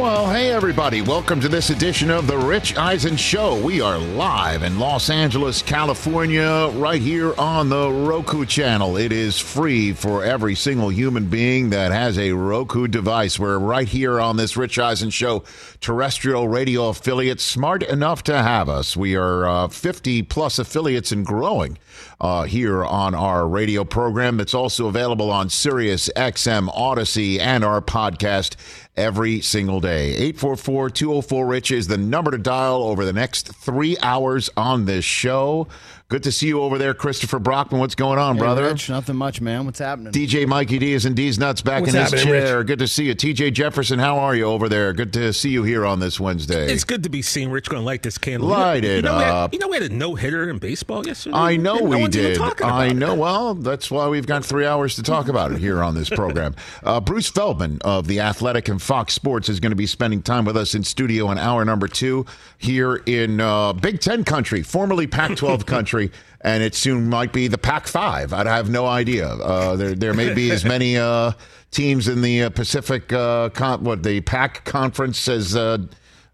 [0.00, 1.02] Well, hey, everybody.
[1.02, 3.62] Welcome to this edition of The Rich Eisen Show.
[3.62, 8.96] We are live in Los Angeles, California, right here on the Roku channel.
[8.96, 13.38] It is free for every single human being that has a Roku device.
[13.38, 15.44] We're right here on this Rich Eisen Show
[15.82, 18.96] terrestrial radio affiliate, smart enough to have us.
[18.96, 21.76] We are uh, 50 plus affiliates and growing
[22.20, 27.82] uh, here on our radio program that's also available on Sirius XM Odyssey and our
[27.82, 28.56] podcast
[28.96, 30.10] every single day.
[30.14, 35.04] 844 204 Rich is the number to dial over the next three hours on this
[35.04, 35.68] show.
[36.10, 37.80] Good to see you over there, Christopher Brockman.
[37.80, 38.64] What's going on, Hey, brother?
[38.64, 39.64] Rich, nothing much, man.
[39.64, 40.12] What's happening?
[40.12, 42.64] DJ Mikey D is in D's nuts back What's in his happening, chair.
[42.64, 43.14] Good to see you.
[43.14, 44.92] TJ Jefferson, how are you over there?
[44.92, 46.66] Good to see you here on this Wednesday.
[46.72, 47.48] It's good to be seen.
[47.48, 48.48] Rich going to light this candle.
[48.48, 49.50] Light you know, it you know We up.
[49.50, 51.36] had, you know we had a no hitter in baseball yesterday.
[51.36, 52.36] I know And no we did.
[52.36, 52.94] talking about I it.
[52.94, 53.14] know.
[53.14, 56.56] Well, that's why we've got three hours to talk about it here on this program.
[56.82, 60.44] Uh, Bruce Feldman of The Athletic and Fox Sports is going to be spending time
[60.44, 62.24] with us in studio in hour number two
[62.58, 65.66] here in uh, Big Ten country, formerly Pac 12
[66.08, 66.20] country.
[66.42, 68.32] And it soon might be the Pac 5.
[68.32, 69.28] I have no idea.
[69.28, 71.32] Uh, there, there may be as many uh,
[71.70, 75.78] teams in the uh, Pacific, uh, con- what, the Pac conference as uh,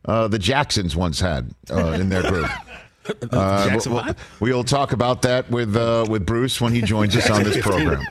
[0.04, 2.50] uh, the Jacksons once had uh, in their group.
[3.30, 7.30] Uh, Jackson we'll, we'll talk about that with uh, with Bruce when he joins us
[7.30, 8.04] on this program.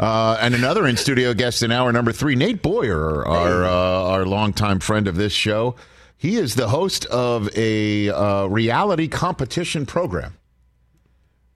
[0.00, 4.26] Uh, and another in studio guest in hour number three, Nate Boyer, our uh, our
[4.26, 5.76] longtime friend of this show.
[6.16, 10.36] He is the host of a uh, reality competition program,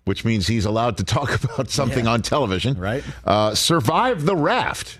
[0.08, 2.78] which means he's allowed to talk about something on television.
[2.78, 3.04] Right.
[3.24, 4.98] Uh, Survive the Raft.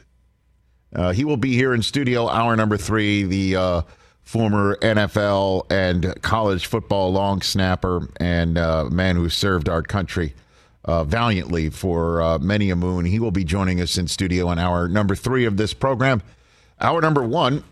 [0.94, 3.24] Uh, he will be here in studio hour number three.
[3.24, 3.82] The uh,
[4.20, 10.34] former NFL and college football long snapper and uh, man who served our country
[10.84, 13.06] uh, valiantly for uh, many a moon.
[13.06, 16.22] He will be joining us in studio on hour number three of this program.
[16.80, 17.64] Hour number one.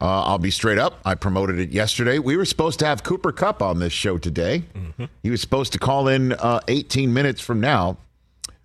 [0.00, 1.00] Uh, I'll be straight up.
[1.04, 2.18] I promoted it yesterday.
[2.18, 4.64] We were supposed to have Cooper Kupp on this show today.
[5.22, 7.96] He was supposed to call in uh, 18 minutes from now,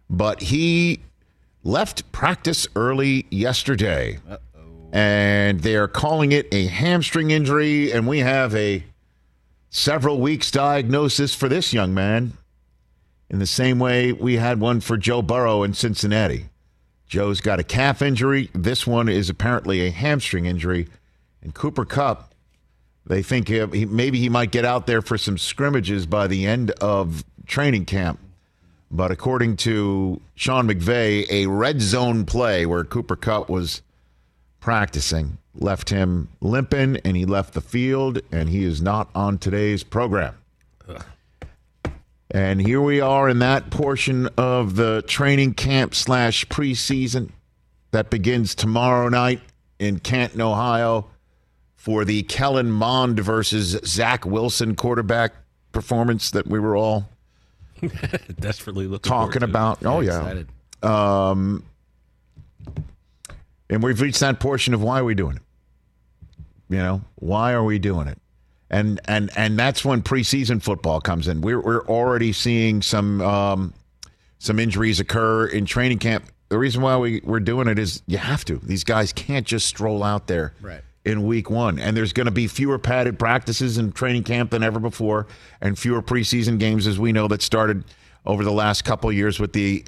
[0.09, 0.99] but he
[1.63, 4.19] left practice early yesterday.
[4.91, 8.83] And they're calling it a hamstring injury, and we have a
[9.69, 12.33] several weeks diagnosis for this young man
[13.29, 16.49] in the same way we had one for Joe Burrow in Cincinnati.
[17.07, 18.49] Joe's got a calf injury.
[18.53, 20.87] This one is apparently a hamstring injury.
[21.41, 22.33] And Cooper Kupp,
[23.05, 27.23] they think maybe he might get out there for some scrimmages by the end of
[27.45, 28.19] training camp.
[28.91, 33.81] But according to Sean McVay, a red zone play where Cooper Kupp was
[34.59, 39.83] practicing left him limping and he left the field and he is not on today's
[39.83, 40.35] program.
[42.33, 47.31] And here we are in that portion of the training camp slash preseason
[47.91, 49.41] that begins tomorrow night
[49.79, 51.07] in Canton, Ohio
[51.81, 55.33] for the Kellen Mond versus Zach Wilson quarterback
[55.71, 57.09] performance that we were all
[58.39, 59.83] Desperately looking talking forward to about.
[59.83, 60.43] Oh, yeah.
[60.83, 61.65] Um,
[63.67, 65.41] and we've reached that portion of why are we doing it?
[66.69, 68.19] You know, why are we doing it?
[68.69, 71.41] And and and that's when preseason football comes in.
[71.41, 73.73] We're we're already seeing some um,
[74.37, 76.25] some injuries occur in training camp.
[76.49, 78.57] The reason why we, we're doing it is you have to.
[78.57, 80.81] These guys can't just stroll out there Right.
[81.03, 81.79] In week one.
[81.79, 85.25] And there's going to be fewer padded practices in training camp than ever before,
[85.59, 87.83] and fewer preseason games, as we know, that started
[88.25, 89.83] over the last couple years with the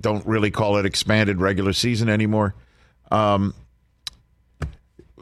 [0.00, 2.54] don't really call it expanded regular season anymore.
[3.10, 3.54] Um,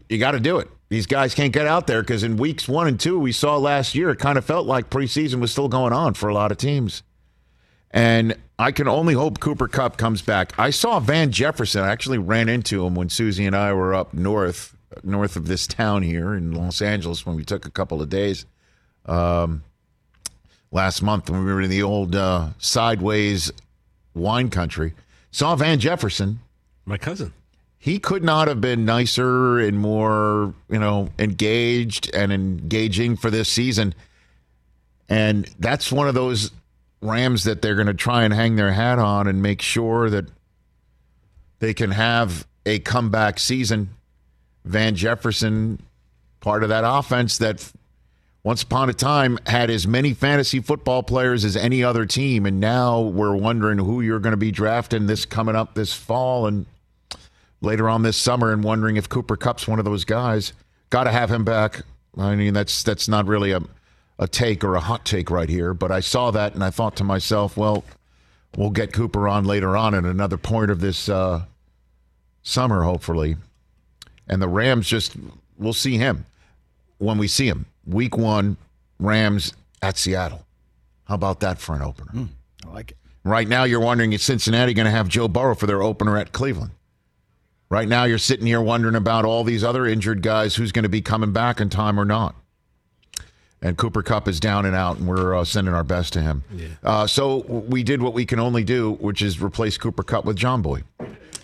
[0.09, 0.69] you got to do it.
[0.89, 3.95] These guys can't get out there because in weeks one and two, we saw last
[3.95, 6.59] year, it kind of felt like preseason was still going on for a lot of
[6.59, 7.05] teams.
[7.93, 10.53] And I can only hope Cooper Kupp comes back.
[10.59, 11.83] I saw Van Jefferson.
[11.83, 15.67] I actually ran into him when Susie and I were up north, north of this
[15.67, 18.45] town here in Los Angeles when we took a couple of days
[19.07, 19.63] um,
[20.73, 23.53] last month when we were in the old uh, sideways
[24.15, 24.93] wine country.
[25.31, 26.41] Saw Van Jefferson
[26.85, 27.33] My cousin.
[27.79, 33.49] he could not have been nicer and more, you know, engaged and engaging for this
[33.49, 33.95] season.
[35.09, 36.51] And that's one of those
[37.03, 40.27] Rams that they're going to try and hang their hat on and make sure that
[41.61, 43.91] they can have a comeback season.
[44.65, 45.81] Van Jefferson,
[46.41, 47.71] part of that offense that
[48.43, 52.47] once upon a time had as many fantasy football players as any other team.
[52.47, 56.47] And now we're wondering who you're going to be drafting this coming up this fall
[56.47, 56.67] and
[57.61, 60.53] later on this summer and wondering if Cooper Kupp's one of those guys.
[60.89, 61.83] Got to have him back.
[62.17, 63.61] I mean, that's that's not really a
[64.19, 66.95] a take or a hot take right here, but I saw that and I thought
[66.97, 67.85] to myself, well,
[68.55, 71.45] we'll get Cooper on later on at another point of this uh,
[72.43, 73.37] summer, hopefully.
[74.31, 75.17] And the Rams just,
[75.59, 76.25] we'll see him
[76.99, 77.67] when we see him.
[77.85, 78.57] Week one,
[79.01, 80.47] Rams at Seattle.
[81.05, 82.29] How about that for an opener?
[82.65, 82.97] I like it.
[83.25, 86.33] Right now, you're wondering is Cincinnati going to have Joe Burrow for their opener at
[86.33, 86.71] Cleveland?
[87.69, 90.89] Right now, you're sitting here wondering about all these other injured guys who's going to
[90.89, 92.37] be coming back in time or not.
[93.63, 96.45] And Cooper Kupp is down and out, and we're uh, sending our best to him.
[96.83, 100.39] Uh, so we did what we can only do, which is replace Cooper Kupp with
[100.39, 100.83] Jomboy.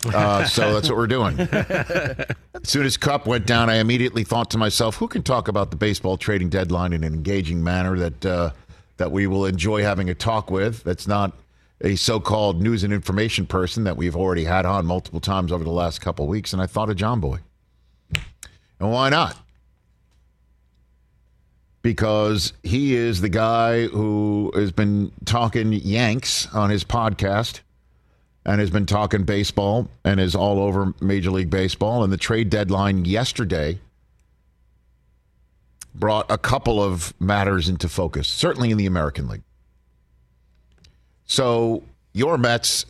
[0.05, 1.39] Uh, so that's what we're doing.
[1.39, 5.71] as soon as Kupp went down, I immediately thought to myself, who can talk about
[5.71, 8.51] the baseball trading deadline in an engaging manner that uh,
[8.97, 10.83] that we will enjoy having a talk with?
[10.83, 11.33] That's not
[11.81, 15.71] a so-called news and information person that we've already had on multiple times over the
[15.71, 17.39] last couple of weeks, and I thought of Jomboy.
[18.79, 19.37] And why not?
[21.81, 27.61] Because he is the guy who has been talking Yanks on his podcast
[28.47, 32.03] and has been talking baseball and is all over Major League Baseball.
[32.03, 33.77] And the trade deadline yesterday
[35.93, 39.43] brought a couple of matters into focus, certainly in the American League.
[41.25, 41.83] So
[42.13, 42.85] your Mets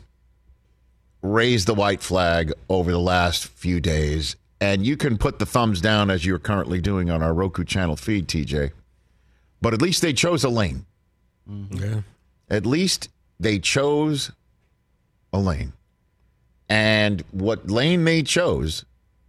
[1.23, 5.81] raised the white flag over the last few days, and you can put the thumbs
[5.81, 8.71] down as you're currently doing on our Roku channel feed, TJ.
[9.59, 10.85] But at least they chose a lane.
[11.71, 12.01] Yeah.
[12.47, 14.31] At least they chose
[15.37, 15.73] a lane.
[16.69, 18.85] And what lane May chose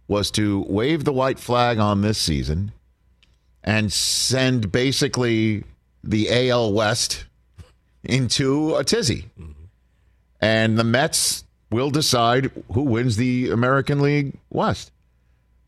[0.07, 2.71] was to wave the white flag on this season
[3.63, 5.63] and send basically
[6.03, 7.25] the AL West
[8.03, 9.29] into a tizzy.
[9.39, 9.51] Mm-hmm.
[10.41, 14.91] And the Mets will decide who wins the American League West.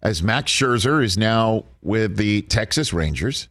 [0.01, 3.47] As Max Scherzer is now with the Texas Rangers.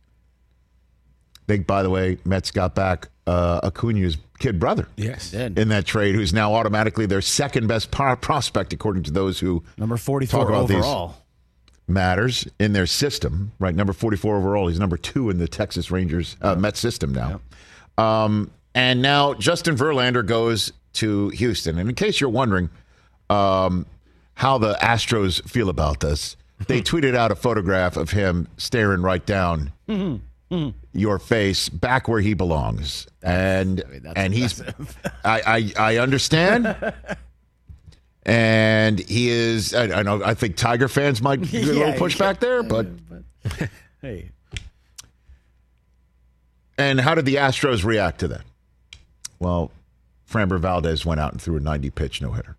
[1.46, 5.32] They, by the way, Mets got back uh, Acuna's kid brother Yes.
[5.34, 9.62] In that trade, who's now automatically their second best par- prospect, according to those who
[9.76, 10.76] Number Talk 44 about these.
[10.78, 11.16] overall.
[11.86, 13.52] matters in their system.
[13.58, 14.68] Right, number forty-four overall.
[14.68, 17.40] He's number two in the Texas Rangers uh, Met system now.
[17.98, 21.78] Um, and now Justin Verlander goes to Houston.
[21.78, 22.70] And in case you're wondering
[23.28, 23.84] um,
[24.34, 26.36] how the Astros feel about this,
[26.68, 29.72] they tweeted out a photograph of him staring right down
[30.50, 30.74] Mm.
[30.92, 33.06] your face back where he belongs.
[33.22, 34.60] And that's and he's
[35.24, 36.76] I, I I understand.
[38.26, 39.72] And he is.
[39.74, 40.22] I, I know.
[40.24, 42.86] I think Tiger fans might get a little pushback there, but
[44.02, 44.30] Hey,
[46.78, 48.42] and how did the Astros react to that?
[49.38, 49.70] Well,
[50.30, 52.56] Framber Valdez went out and threw a 90 pitch no hitter.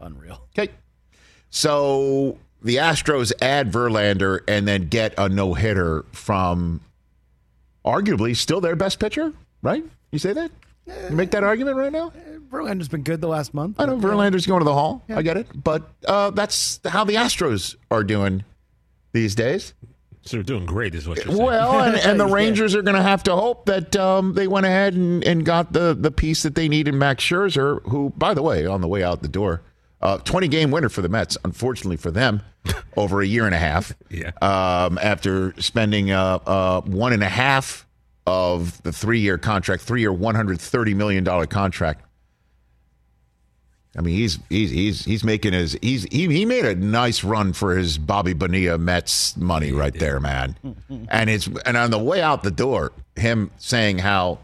[0.00, 0.42] unreal.
[0.58, 0.72] Okay.
[1.50, 6.80] So the Astros add Verlander and then get a no hitter from
[7.86, 9.84] arguably still their best pitcher, right?
[10.10, 10.50] You say that?
[10.86, 12.12] You make that argument right now?
[12.50, 13.80] Verlander's been good the last month.
[13.80, 15.02] I know Verlander's going to the Hall.
[15.08, 15.48] I get it.
[15.54, 18.44] But uh, that's how the Astros are doing
[19.12, 19.74] these days.
[20.22, 21.44] So they're doing great, is what you're saying.
[21.44, 24.66] Well, and, and the Rangers are going to have to hope that um, they went
[24.66, 28.34] ahead and, and got the, the piece that they need in Max Scherzer, who, by
[28.34, 29.62] the way, on the way out the door,
[30.02, 32.42] uh, 20 game winner for the Mets, unfortunately for them,
[32.96, 33.92] over a year and a half.
[34.10, 34.30] Yeah.
[34.42, 37.86] Um, after spending uh, uh, one and a half
[38.26, 42.02] of the three year contract, three year, $130 million contract.
[43.98, 47.54] I mean, he's he's he's he's making his he's he, he made a nice run
[47.54, 50.54] for his Bobby Bonilla Mets money right there, man.
[51.08, 54.38] and it's and on the way out the door, him saying how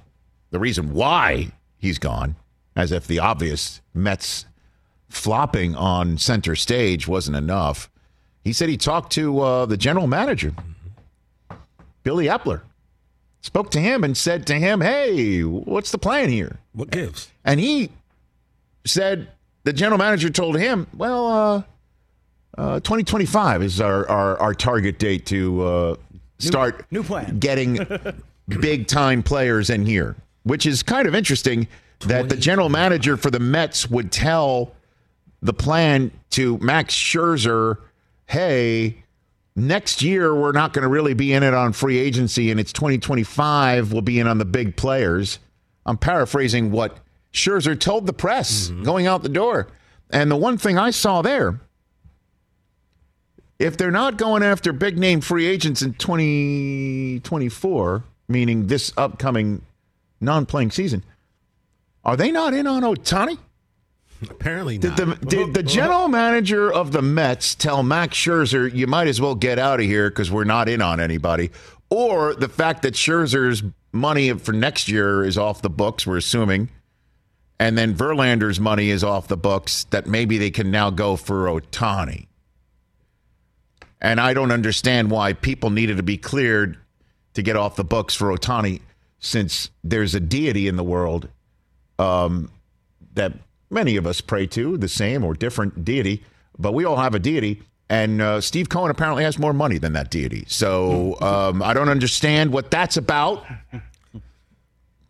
[0.53, 2.37] the reason why he's gone,
[2.75, 4.47] as if the obvious Mets
[5.13, 7.91] flopping on center stage wasn't enough.
[8.43, 10.53] He said he talked to uh, the general manager,
[12.03, 12.63] Billy Eppler,
[13.41, 17.31] spoke to him and said to him, "Hey, what's the plan here?" What gives?
[17.45, 17.91] And he
[18.85, 19.29] said
[19.65, 21.63] the general manager told him, well, uh,
[22.59, 25.97] uh, 2025 is our, our, our target date to uh,
[26.39, 27.39] start new plan.
[27.39, 27.79] getting
[28.49, 31.69] big time players in here, which is kind of interesting
[32.01, 34.73] that the general manager for the Mets would tell
[35.43, 37.79] the plan to Max Scherzer,
[38.27, 39.03] hey,
[39.57, 42.73] next year we're not going to really be in it on free agency and it's
[42.73, 45.39] 2025 we'll be in on the big players.
[45.85, 46.99] I'm paraphrasing what
[47.35, 48.85] scherzer told the press mm-hmm.
[48.85, 49.69] going out the door.
[50.11, 51.61] And the one thing i saw there
[53.59, 59.61] if they're not going after big name free agents in 2024 meaning this upcoming
[60.21, 61.05] non-playing season
[62.05, 63.39] are they not in on Ohtani
[64.31, 65.21] Apparently did not.
[65.21, 69.35] the, did the general manager of the Mets tell Max Scherzer, you might as well
[69.35, 71.51] get out of here because we're not in on anybody?
[71.91, 73.63] Or the fact that Scherzer's
[73.93, 76.71] money for next year is off the books, we're assuming,
[77.59, 81.47] and then Verlander's money is off the books, that maybe they can now go for
[81.47, 82.27] Ohtani.
[84.01, 86.77] And I don't understand why people needed to be cleared
[87.35, 88.81] to get off the books for Ohtani
[89.21, 91.29] since there's a deity in the world
[91.99, 92.51] um,
[93.15, 93.33] that
[93.73, 96.23] many of us pray to, the same or different deity,
[96.59, 97.63] but we all have a deity.
[97.89, 100.45] And uh, Steve Cohen apparently has more money than that deity.
[100.49, 103.45] So um, I don't understand what that's about.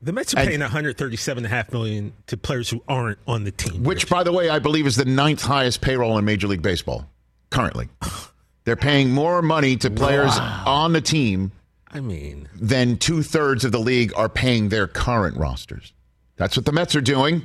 [0.01, 3.85] The Mets are And- paying 137.5 million to players who aren't on the team.
[3.85, 7.09] Which, by the way, I believe is the ninth highest payroll in Major League Baseball
[7.51, 7.89] currently.
[8.65, 11.51] They're paying more money to players on the team
[11.91, 15.93] I mean, than two thirds of the league are paying their current rosters.
[16.37, 17.43] That's what the Mets are doing.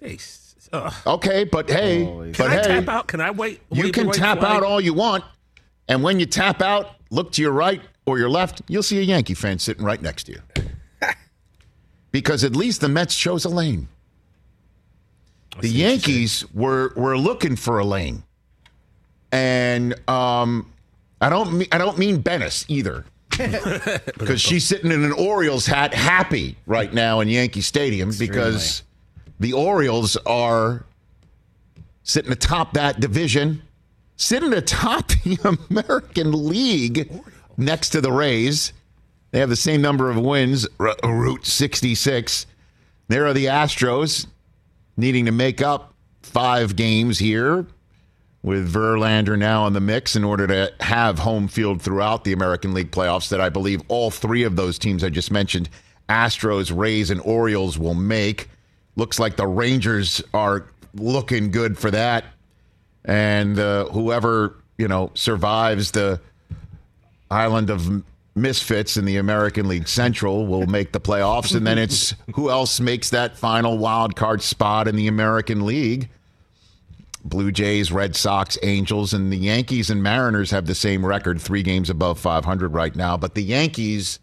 [0.00, 0.18] they,
[0.72, 0.92] ugh.
[1.06, 3.06] Okay, but hey, can but I hey, tap out?
[3.06, 3.60] Can I wait?
[3.70, 4.56] you can the white tap flag?
[4.56, 5.24] out all you want,
[5.88, 9.02] and when you tap out, look to your right or your left, you'll see a
[9.02, 10.42] Yankee fan sitting right next to you.
[12.12, 13.88] because at least the Mets chose a lane.
[15.60, 18.22] The see what you're Yankees were were looking for a lane,
[19.30, 20.72] and um,
[21.20, 23.04] I don't mean I don't mean Bennis either,
[24.18, 28.82] because she's sitting in an Orioles hat, happy right now in Yankee Stadium because
[29.40, 30.84] the Orioles are
[32.02, 33.62] sitting atop that division,
[34.16, 37.10] sitting atop the American League
[37.56, 38.72] next to the Rays.
[39.30, 42.46] They have the same number of wins, R- Route 66.
[43.08, 44.26] There are the Astros
[44.96, 47.66] needing to make up five games here
[48.42, 52.74] with Verlander now in the mix in order to have home field throughout the American
[52.74, 55.68] League playoffs that I believe all three of those teams I just mentioned,
[56.08, 58.48] Astros, Rays, and Orioles will make.
[58.96, 62.24] Looks like the Rangers are looking good for that.
[63.04, 66.20] And uh, whoever, you know, survives the
[67.30, 71.54] island of misfits in the American League Central will make the playoffs.
[71.54, 76.08] And then it's who else makes that final wild card spot in the American League.
[77.24, 81.62] Blue Jays, Red Sox, Angels, and the Yankees and Mariners have the same record, three
[81.62, 83.16] games above 500 right now.
[83.16, 84.18] But the Yankees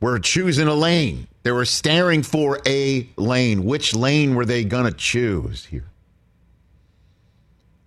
[0.00, 1.26] were choosing a lane.
[1.42, 3.64] They were staring for a lane.
[3.64, 5.84] Which lane were they going to choose here?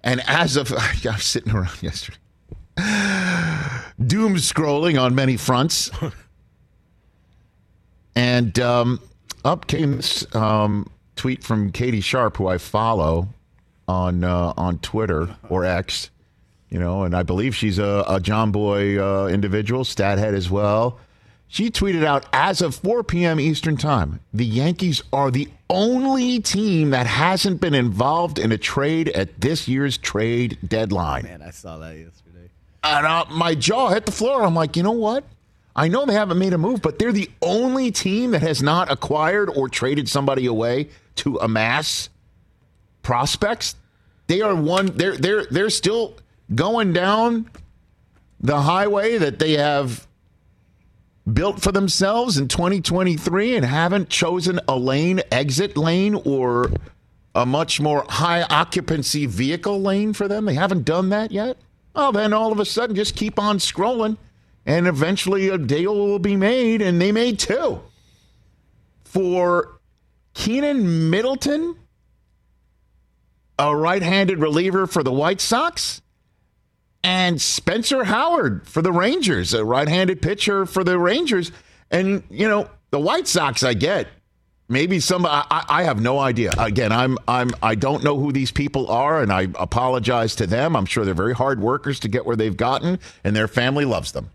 [0.04, 2.18] And as of, I was sitting around yesterday,
[2.78, 5.90] doom scrolling on many fronts.
[8.16, 9.00] and um,
[9.44, 13.30] up came this um, tweet from Katie Sharp, who I follow
[13.88, 16.10] on uh, on Twitter or X,
[16.70, 21.00] you know, and I believe she's a, a Jomboy uh, individual, stat head as well.
[21.48, 23.40] She tweeted out as of 4 p.m.
[23.40, 29.10] Eastern Time, the Yankees are the only team that hasn't been involved in a trade
[29.10, 31.24] at this year's trade deadline.
[31.24, 32.50] Man, I saw that yesterday.
[32.84, 34.44] And uh, my jaw hit the floor.
[34.44, 35.24] I'm like, you know what?
[35.76, 38.92] I know they haven't made a move, but they're the only team that has not
[38.92, 42.10] acquired or traded somebody away to amass
[43.04, 43.76] prospects.
[44.26, 44.88] They are one.
[44.88, 46.16] They're they're they're still
[46.54, 47.50] going down
[48.40, 50.07] the highway that they have
[51.32, 56.72] built for themselves in 2023 and haven't chosen a lane, exit lane, or
[57.36, 60.46] a much more high occupancy vehicle lane for them.
[60.46, 61.58] They haven't done that yet.
[61.94, 64.18] Well, then all of a sudden, just keep on scrolling,
[64.66, 67.82] and eventually a deal will be made, and they made two
[69.04, 69.80] for
[70.36, 71.76] Keynan Middleton,
[73.58, 76.02] a right-handed reliever for the White Sox,
[77.04, 81.52] and Spencer Howard for the Rangers, a right-handed pitcher for the Rangers.
[81.92, 84.08] And you know, the White Sox, I get.
[84.70, 85.26] Maybe some.
[85.26, 86.52] I, I have no idea.
[86.58, 87.18] Again, I'm.
[87.26, 87.52] I'm.
[87.64, 90.76] I don't know who these people are, and I apologize to them.
[90.76, 94.12] I'm sure they're very hard workers to get where they've gotten, and their family loves
[94.12, 94.30] them.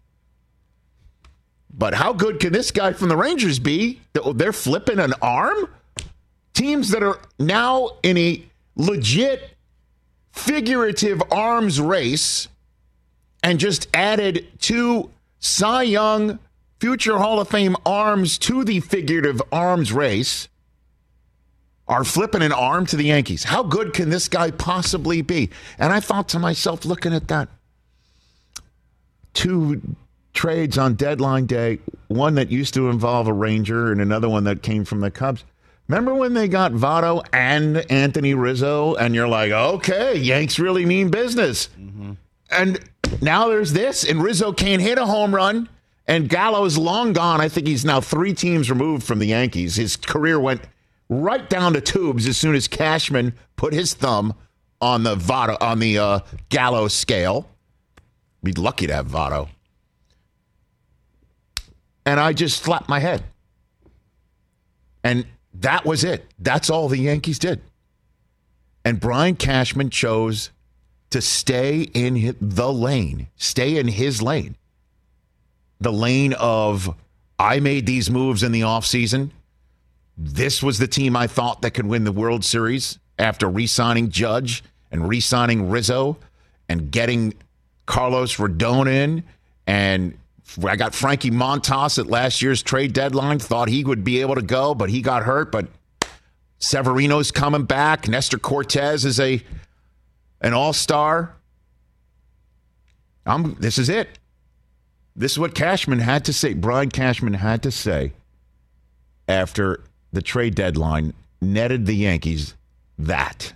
[1.70, 4.00] But how good can this guy from the Rangers be?
[4.12, 5.68] They're flipping an arm.
[6.54, 8.42] Teams that are now in a
[8.74, 9.50] legit
[10.32, 12.48] figurative arms race
[13.42, 16.38] and just added two Cy Young
[16.80, 20.48] future Hall of Fame arms to the figurative arms race
[21.88, 23.44] are flipping an arm to the Yankees.
[23.44, 25.50] How good can this guy possibly be?
[25.78, 27.48] And I thought to myself, looking at that,
[29.34, 29.80] two
[30.32, 34.62] trades on deadline day, one that used to involve a Ranger and another one that
[34.62, 35.44] came from the Cubs.
[35.88, 41.10] Remember when they got Votto and Anthony Rizzo, and you're like, okay, Yanks really mean
[41.10, 41.68] business.
[41.78, 42.12] Mm-hmm.
[42.50, 42.80] And
[43.20, 45.68] now there's this, and Rizzo can't hit a home run,
[46.06, 47.40] and Gallo's long gone.
[47.40, 49.76] I think he's now three teams removed from the Yankees.
[49.76, 50.62] His career went
[51.08, 54.34] right down to tubes as soon as Cashman put his thumb
[54.80, 57.48] on the Votto on the uh, Gallo scale.
[58.42, 59.48] Be lucky to have Votto.
[62.04, 63.22] And I just slapped my head.
[65.04, 66.26] And that was it.
[66.38, 67.60] That's all the Yankees did.
[68.84, 70.50] And Brian Cashman chose
[71.12, 74.56] to stay in the lane, stay in his lane.
[75.80, 76.94] The lane of
[77.38, 79.30] I made these moves in the offseason.
[80.16, 84.10] This was the team I thought that could win the World Series after re signing
[84.10, 86.18] Judge and re signing Rizzo
[86.68, 87.34] and getting
[87.86, 89.24] Carlos Rodon in.
[89.66, 90.16] And
[90.64, 93.38] I got Frankie Montas at last year's trade deadline.
[93.38, 95.50] Thought he would be able to go, but he got hurt.
[95.50, 95.68] But
[96.58, 98.06] Severino's coming back.
[98.08, 99.42] Nestor Cortes is a
[100.42, 101.34] an all star.
[103.24, 103.54] I'm.
[103.54, 104.08] This is it.
[105.14, 106.54] This is what Cashman had to say.
[106.54, 108.12] Brian Cashman had to say
[109.28, 109.82] after
[110.12, 112.54] the trade deadline netted the Yankees
[112.98, 113.52] that.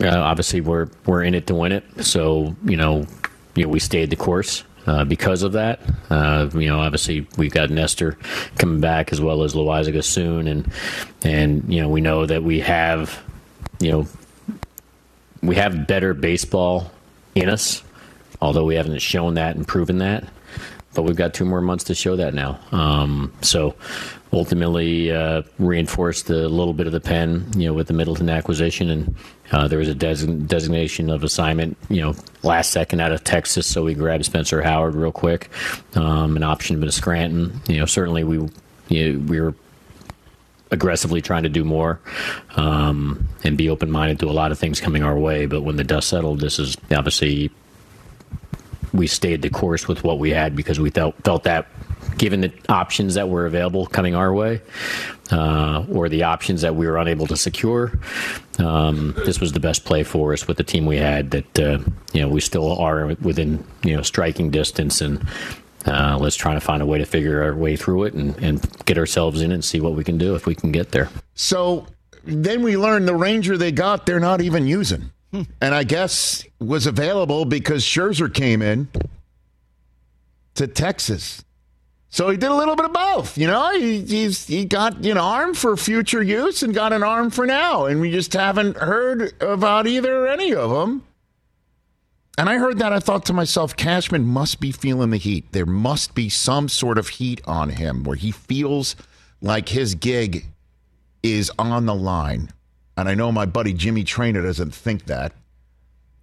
[0.00, 1.84] Uh, obviously, we're we're in it to win it.
[2.04, 3.06] So you know,
[3.54, 4.64] you know, we stayed the course.
[4.86, 5.80] Uh, because of that,
[6.10, 8.16] uh, you know, obviously we've got Nestor
[8.56, 10.70] coming back as well as Loaisiga soon, and
[11.22, 13.20] and you know we know that we have,
[13.80, 14.06] you know,
[15.46, 16.90] we have better baseball
[17.34, 17.82] in us,
[18.40, 20.24] although we haven't shown that and proven that.
[20.94, 22.58] But we've got two more months to show that now.
[22.72, 23.74] Um, so
[24.32, 28.90] ultimately uh, reinforced a little bit of the pen, you know, with the Middleton acquisition,
[28.90, 29.14] and
[29.52, 33.66] uh, there was a des- designation of assignment, you know, last second out of Texas,
[33.66, 35.50] so we grabbed Spencer Howard real quick,
[35.94, 37.60] um, an option to Scranton.
[37.68, 38.48] You know, certainly we
[38.88, 39.54] you know, we were
[40.70, 42.00] aggressively trying to do more
[42.56, 45.46] um, and be open minded to a lot of things coming our way.
[45.46, 47.50] But when the dust settled, this is obviously
[48.92, 51.66] we stayed the course with what we had because we felt felt that
[52.18, 54.60] given the options that were available coming our way,
[55.30, 57.98] uh, or the options that we were unable to secure,
[58.58, 61.30] um, this was the best play for us with the team we had.
[61.30, 61.78] That uh,
[62.12, 65.26] you know we still are within you know striking distance, and
[65.86, 68.84] uh, let's try to find a way to figure our way through it and, and
[68.84, 71.08] get ourselves in and see what we can do if we can get there.
[71.34, 71.86] So
[72.24, 75.10] then we learned the Ranger they got, they're not even using.
[75.60, 78.88] And I guess was available because Scherzer came in
[80.54, 81.44] to Texas.
[82.08, 83.78] So he did a little bit of both, you know.
[83.78, 88.00] He, he got an arm for future use and got an arm for now, and
[88.00, 91.04] we just haven't heard about either or any of them.
[92.38, 95.52] And I heard that I thought to myself, Cashman must be feeling the heat.
[95.52, 98.94] There must be some sort of heat on him where he feels
[99.40, 100.46] like his gig
[101.22, 102.50] is on the line.
[102.96, 105.32] And I know my buddy Jimmy Traina doesn't think that.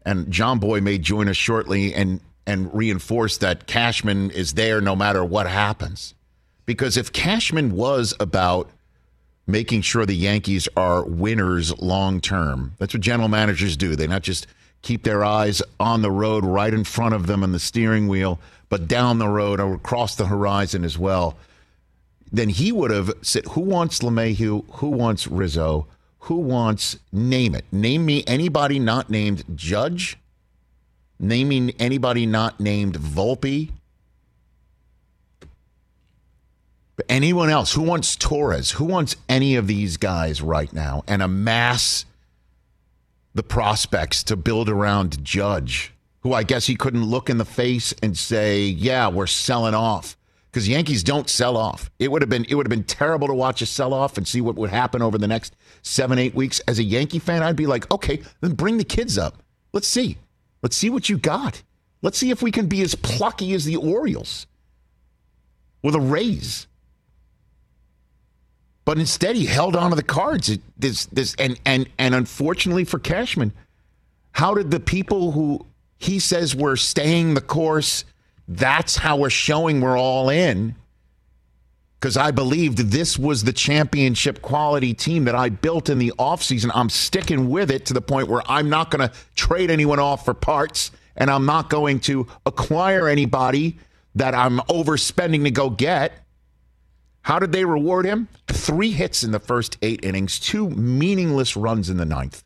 [0.06, 5.24] And Jomboy may join us shortly and and reinforce that Cashman is there no matter
[5.24, 6.14] what happens.
[6.66, 8.70] Because if Cashman was about
[9.48, 13.96] making sure the Yankees are winners long term, that's what general managers do.
[13.96, 14.46] They not just
[14.84, 18.40] keep their eyes on the road right in front of them on the steering wheel,
[18.70, 21.36] but down the road or across the horizon as well.
[22.32, 24.66] Then he would have said, Who wants LeMahieu?
[24.76, 25.88] Who wants Rizzo?
[26.20, 27.66] Who wants, name it?
[27.72, 30.18] Name me anybody not named Judge
[31.24, 33.72] naming anybody not named Volpe.
[36.96, 41.22] But anyone else who wants Torres, who wants any of these guys right now and
[41.22, 42.06] amass
[43.34, 47.94] the prospects to build around Judge, who I guess he couldn't look in the face
[48.04, 50.18] and say, "Yeah, we're selling off."
[50.52, 51.90] Because Yankees don't sell off.
[51.98, 54.28] It would have been it would have been terrible to watch a sell off and
[54.28, 56.60] see what would happen over the next seven eight weeks.
[56.68, 59.42] As a Yankee fan, I'd be like, okay, then bring the kids up.
[59.74, 60.18] Let's see.
[60.62, 61.64] Let's see what you got.
[62.04, 64.46] Let's see if we can be as plucky as the Orioles
[65.82, 66.68] with a raise.
[68.86, 70.58] But instead, he held on to the cards.
[70.78, 73.54] This, this, and and and unfortunately for Cashman,
[74.34, 75.66] how did the people who
[75.98, 78.04] he says were staying the course?
[78.48, 80.76] That's how we're showing we're all in.
[82.00, 86.70] Because I believed this was the championship quality team that I built in the offseason.
[86.76, 90.26] I'm sticking with it to the point where I'm not going to trade anyone off
[90.26, 93.78] for parts and I'm not going to acquire anybody
[94.16, 96.23] that I'm overspending to go get.
[97.24, 98.28] How did they reward him?
[98.48, 102.44] Three hits in the first eight innings, two meaningless runs in the ninth.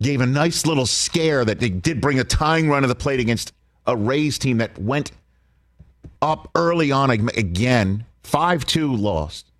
[0.00, 3.18] Gave a nice little scare that they did bring a tying run to the plate
[3.18, 3.52] against
[3.86, 5.10] a Rays team that went
[6.22, 8.04] up early on again.
[8.22, 9.50] 5 2 lost.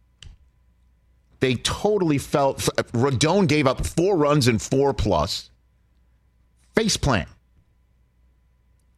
[1.40, 2.58] They totally felt.
[2.92, 5.50] Rodon gave up four runs and four plus.
[6.74, 7.28] Face plant.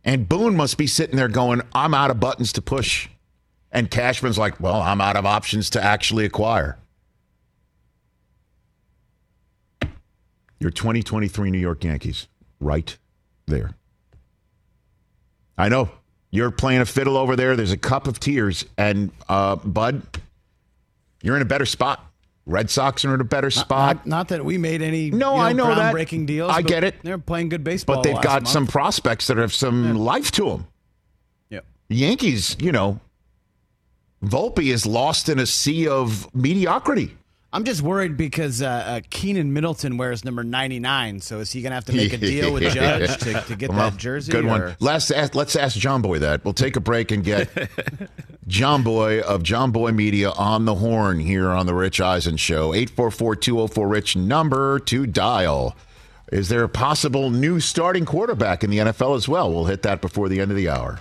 [0.05, 3.09] And Boone must be sitting there going, I'm out of buttons to push.
[3.73, 6.77] And Cashman's like, well, I'm out of options to actually acquire.
[10.59, 12.29] Your 2023 New York Yankees,
[12.59, 12.97] right
[13.47, 13.71] there.
[15.57, 15.91] I know
[16.31, 17.57] you're playing a fiddle over there.
[17.57, 20.03] There's a cup of tears, and uh, Bud,
[21.23, 22.05] you're in a better spot.
[22.47, 23.97] Red Sox are in a better spot.
[23.99, 25.95] Not, not that we made any No, you know, I know that.
[25.95, 26.51] groundbreaking deals.
[26.51, 26.97] I get it.
[27.03, 27.97] They're playing good baseball.
[27.97, 28.49] but they've got month.
[28.49, 30.67] some prospects that have some life to them.
[31.49, 32.99] Yeah, Yankees, you know,
[34.25, 37.17] Volpe is lost in a sea of mediocrity.
[37.53, 41.21] I'm just worried because uh, uh, Keynan Middleton wears number 99.
[41.21, 43.71] So is he going to have to make a deal with Judge to, to get
[43.71, 44.31] Well, that jersey?
[44.31, 44.77] Good or- one.
[44.79, 46.45] Let's ask, let's ask Jomboy that.
[46.45, 47.49] We'll take a break and get
[48.47, 52.71] Jomboy of Jomboy Media on the horn here on the Rich Eisen Show.
[52.73, 55.77] 844-204-RICH number to dial.
[56.31, 59.51] Is there a possible new starting quarterback in the NFL as well?
[59.51, 61.01] We'll hit that before the end of the hour.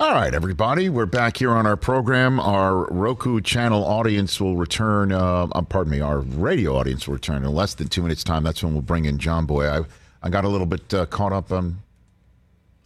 [0.00, 2.40] All right, everybody, we're back here on our program.
[2.40, 5.12] Our Roku channel audience will return.
[5.12, 8.42] Uh, uh, pardon me, our radio audience will return in less than two minutes' time.
[8.42, 9.84] That's when we'll bring in Jomboy.
[9.84, 9.86] I,
[10.20, 11.78] I got a little bit uh, caught up on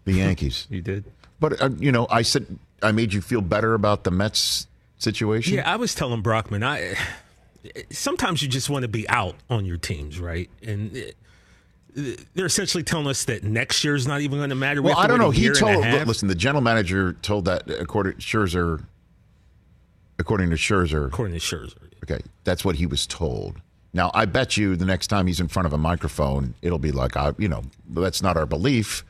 [0.04, 1.04] the Yankees, You did.
[1.40, 4.66] but uh, you know, I said I made you feel better about the Mets
[4.98, 5.54] situation.
[5.54, 6.94] Yeah, I was telling Brockman, I
[7.90, 10.50] sometimes you just want to be out on your teams, right?
[10.62, 11.16] And it,
[11.94, 14.82] they're essentially telling us that next year's not even going to matter.
[14.82, 15.30] We Well, I don't know.
[15.30, 16.06] He year and a told.
[16.08, 18.84] Listen, the general manager told that according Scherzer.
[20.20, 21.76] According to Scherzer, according to Scherzer.
[22.02, 23.60] Okay, that's what he was told.
[23.92, 26.92] Now, I bet you the next time he's in front of a microphone, it'll be
[26.92, 29.04] like, I, you know, that's not our belief.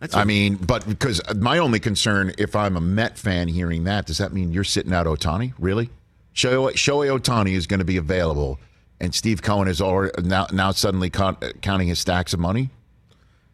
[0.00, 4.06] That's I mean, but because my only concern, if I'm a Met fan hearing that,
[4.06, 5.54] does that mean you're sitting out Ohtani?
[5.58, 5.90] Really?
[6.34, 8.58] Shohei, Shohei Ohtani is going to be available,
[9.02, 12.70] and Steve Cohen is already now, now suddenly count, counting his stacks of money?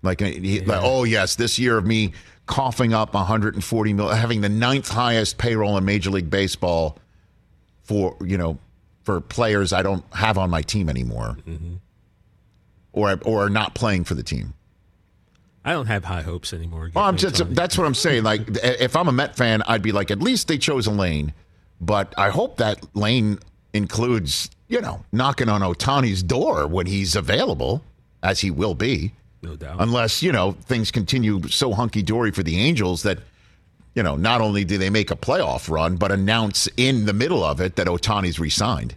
[0.03, 2.13] Like, he, like, oh, yes, this year of me
[2.47, 6.99] coughing up 140 million, having the ninth highest payroll in Major League Baseball
[7.83, 8.59] for, you know,
[9.03, 11.77] for players I don't have on my team anymore mm-hmm.
[12.93, 14.55] or, or are not playing for the team.
[15.65, 16.91] I don't have high hopes anymore.
[16.95, 18.23] Well, I'm just that's what I'm saying.
[18.23, 21.33] Like, if I'm a Met fan, I'd be like, at least they chose a lane,
[21.81, 23.39] but I hope that lane
[23.73, 27.83] includes, you know, knocking on Ohtani's door when he's available,
[28.23, 29.77] as he will be, no doubt.
[29.81, 33.19] unless you know things continue so hunky dory for the Angels that.
[33.95, 37.43] You know, not only do they make a playoff run, but announce in the middle
[37.43, 38.95] of it that Ohtani's resigned.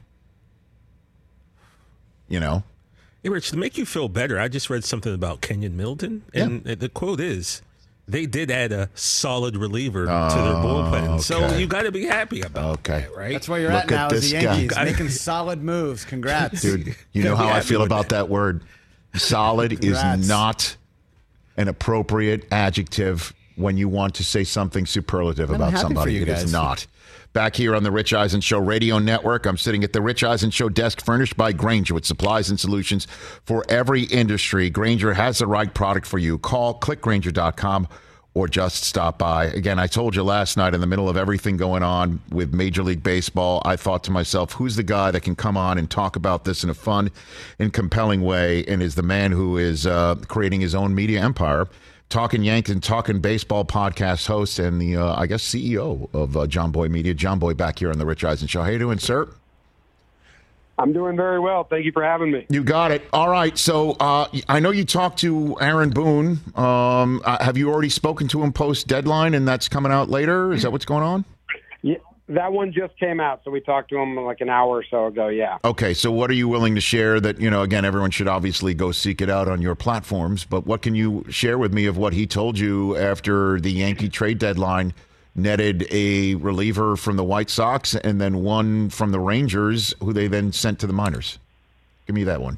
[2.28, 2.64] You know,
[3.24, 6.68] Hey, Rich, to make you feel better, I just read something about Kenyon Milton, and
[6.68, 7.62] uh, the quote is,
[8.08, 11.92] "They did add a solid reliever to their oh, bullpen, so Oh, you got to
[11.92, 13.02] be happy about Okay.
[13.02, 14.56] that, right?" That's where you're Look at at now as this the guy.
[14.58, 16.04] Yankees, making solid moves.
[16.06, 16.62] Congrats.
[16.62, 16.96] dude.
[17.14, 18.64] You know how be I feel with about that word.
[19.16, 20.76] Solid is not
[21.58, 26.14] an appropriate adjective when you want to say something superlative about happy for somebody.
[26.14, 26.88] you It is not.
[27.34, 30.52] Back here on the Rich Eisen Show Radio Network, I'm sitting at the Rich Eisen
[30.52, 33.08] Show desk furnished by Grainger with supplies and solutions
[33.46, 34.70] for every industry.
[34.70, 36.38] Grainger has the right product for you.
[36.38, 37.88] Call clickgranger.com
[38.34, 39.46] or just stop by.
[39.46, 42.84] Again, I told you last night in the middle of everything going on with Major
[42.84, 46.18] League Baseball, I thought to myself, who's the guy that can come on and talk
[46.18, 47.12] about this in a fun
[47.60, 51.70] and compelling way and is the man who is uh, creating his own media empire?
[52.12, 56.68] Talking Yanks and Talking Baseball podcast host and the, uh, I guess, CEO of uh,
[56.68, 58.62] Boy Media, Jomboy back here on the Rich Eisen Show.
[58.62, 59.30] How you doing, sir?
[60.78, 61.64] I'm doing very well.
[61.64, 62.46] Thank you for having me.
[62.50, 63.04] You got it.
[63.14, 63.58] All right.
[63.58, 66.40] So uh, I know you talked to Aaron Boone.
[66.56, 70.52] Um, uh, have you already spoken to him post deadline, and that's coming out later?
[70.52, 71.24] Is that what's going on?
[71.82, 71.98] Yeah,
[72.32, 75.08] that one just came out, so we talked to him like an hour or so
[75.08, 75.28] ago.
[75.28, 75.58] Yeah.
[75.64, 75.94] Okay.
[75.94, 77.20] So what are you willing to share?
[77.20, 80.46] That you know, again, everyone should obviously go seek it out on your platforms.
[80.46, 84.10] But what can you share with me of what he told you after the Yankee
[84.10, 84.94] trade deadline?
[85.36, 90.28] netted a reliever from the White Sox and then one from the Rangers, who they
[90.28, 91.40] then sent to the minors.
[92.06, 92.58] Give me that one.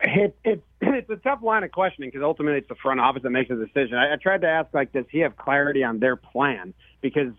[0.00, 3.30] It, it, it's a tough line of questioning because ultimately it's the front office that
[3.30, 3.96] makes the decision.
[3.96, 6.72] I, I tried to ask, like, does he have clarity on their plan?
[7.00, 7.32] Because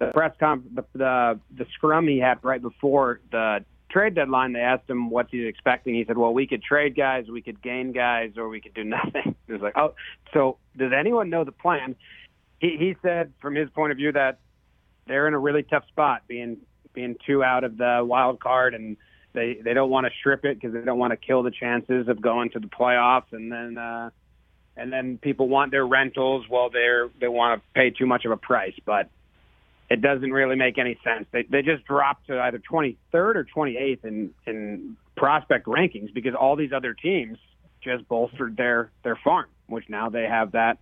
[0.00, 4.60] the press conf, the, the the scrum he had right before the trade deadline, they
[4.60, 5.94] asked him what he's expecting.
[5.94, 8.84] He said, "Well, we could trade guys, we could gain guys, or we could do
[8.84, 9.94] nothing." It was like, "Oh,
[10.32, 11.96] so does anyone know the plan?"
[12.60, 14.38] he, he said from his point of view that
[15.06, 16.58] they're in a really tough spot, being
[16.92, 18.96] being two out of the wild card, and
[19.32, 22.08] they they don't want to strip it because they don't want to kill the chances
[22.08, 24.10] of going to the playoffs, and then uh,
[24.76, 26.46] and then people want their rentals.
[26.48, 29.08] Well, they're they want to pay too much of a price, but
[29.90, 31.26] it doesn't really make any sense.
[31.32, 36.56] They they just dropped to either 23rd or 28th in in prospect rankings because all
[36.56, 37.36] these other teams
[37.82, 40.78] just bolstered their their farm, which now they have that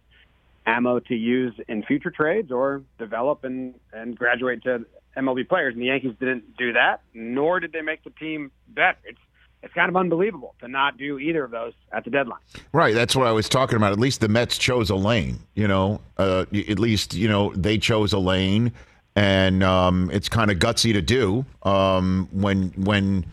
[0.66, 4.85] ammo to use in future trades or develop and, and graduate to
[5.16, 5.73] MLB players.
[5.73, 8.99] And the Yankees didn't do that, nor did they make the team better.
[9.05, 9.18] It's
[9.61, 12.38] it's kind of unbelievable to not do either of those at the deadline.
[12.73, 13.90] Right, that's what I was talking about.
[13.90, 15.40] At least the Mets chose a lane.
[15.55, 18.73] You know, uh, at least you know they chose a lane,
[19.19, 23.27] and um, it's kind of gutsy to do um, when when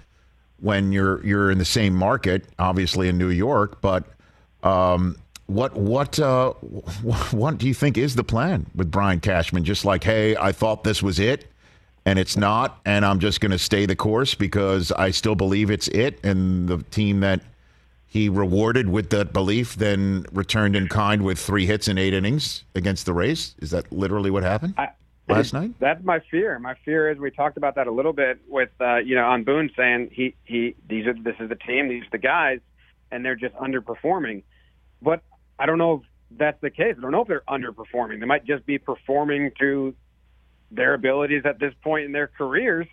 [0.59, 4.03] when you're you're in the same market, obviously in New York, but.
[4.63, 5.17] Um,
[5.47, 6.53] what what uh,
[7.31, 9.63] what do you think is the plan with Brian Cashman?
[9.63, 11.45] Just like, hey, I thought this was it,
[12.03, 15.69] and it's not, and I'm just going to stay the course because I still believe
[15.69, 17.41] it's it, and the team that
[18.07, 22.63] he rewarded with that belief then returned in kind with three hits in eight innings
[22.73, 23.53] against the Rays.
[23.59, 24.89] Is that literally what happened I,
[25.27, 25.73] last night?
[25.79, 26.57] That's my fear.
[26.59, 29.43] My fear is we talked about that a little bit with uh, you know on
[29.43, 32.59] Boone saying he he these are this is the team, these are the guys,
[33.11, 34.43] and they're just underperforming.
[35.01, 35.23] But
[35.57, 36.01] I don't know if
[36.37, 36.95] that's the case.
[36.97, 38.19] I don't know if they're underperforming.
[38.19, 39.95] They might just be performing to
[40.71, 42.87] their abilities at this point in their careers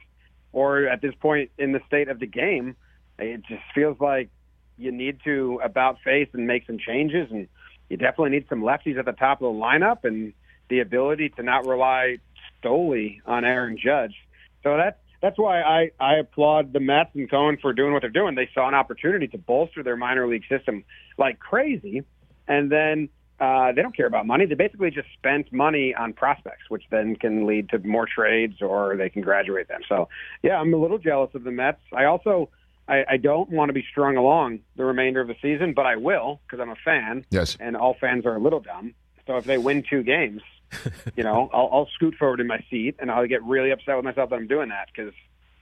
[0.53, 2.77] or at this point in the state of the game.
[3.19, 4.31] It just feels like
[4.79, 7.49] you need to about face and make some changes and
[7.89, 10.33] you definitely need some lefties at the top of the lineup and
[10.73, 12.17] the ability to not rely
[12.63, 14.15] solely on Aaron Judge.
[14.63, 18.11] So that's that's why I, I applaud the Mets and Cohen for doing what they're
[18.11, 18.35] doing.
[18.35, 20.83] They saw an opportunity to bolster their minor league system
[21.19, 22.05] like crazy
[22.49, 24.47] and then uh, they don't care about money.
[24.47, 28.97] They basically just spent money on prospects, which then can lead to more trades or
[28.97, 29.83] they can graduate them.
[29.89, 30.09] So,
[30.43, 31.83] yeah, I'm a little jealous of the Mets.
[31.93, 32.49] I also
[32.89, 35.97] I, I don't want to be strung along the remainder of the season, but I
[35.97, 37.27] will because I'm a fan.
[37.31, 38.95] Yes, and all fans are a little dumb.
[39.27, 40.43] So if they win two games,
[41.17, 44.05] you know, I'll, I'll scoot forward in my seat and I'll get really upset with
[44.05, 45.13] myself that I'm doing that because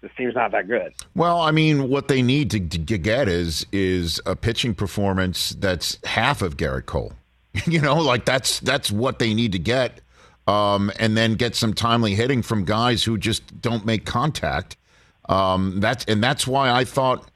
[0.01, 0.95] this team's not that good.
[1.15, 5.99] Well, I mean, what they need to, to get is is a pitching performance that's
[6.05, 7.13] half of Gerrit Cole.
[7.67, 10.01] you know, like that's that's what they need to get,
[10.47, 14.77] um, and then get some timely hitting from guys who just don't make contact.
[15.29, 17.31] Um, that's and that's why I thought,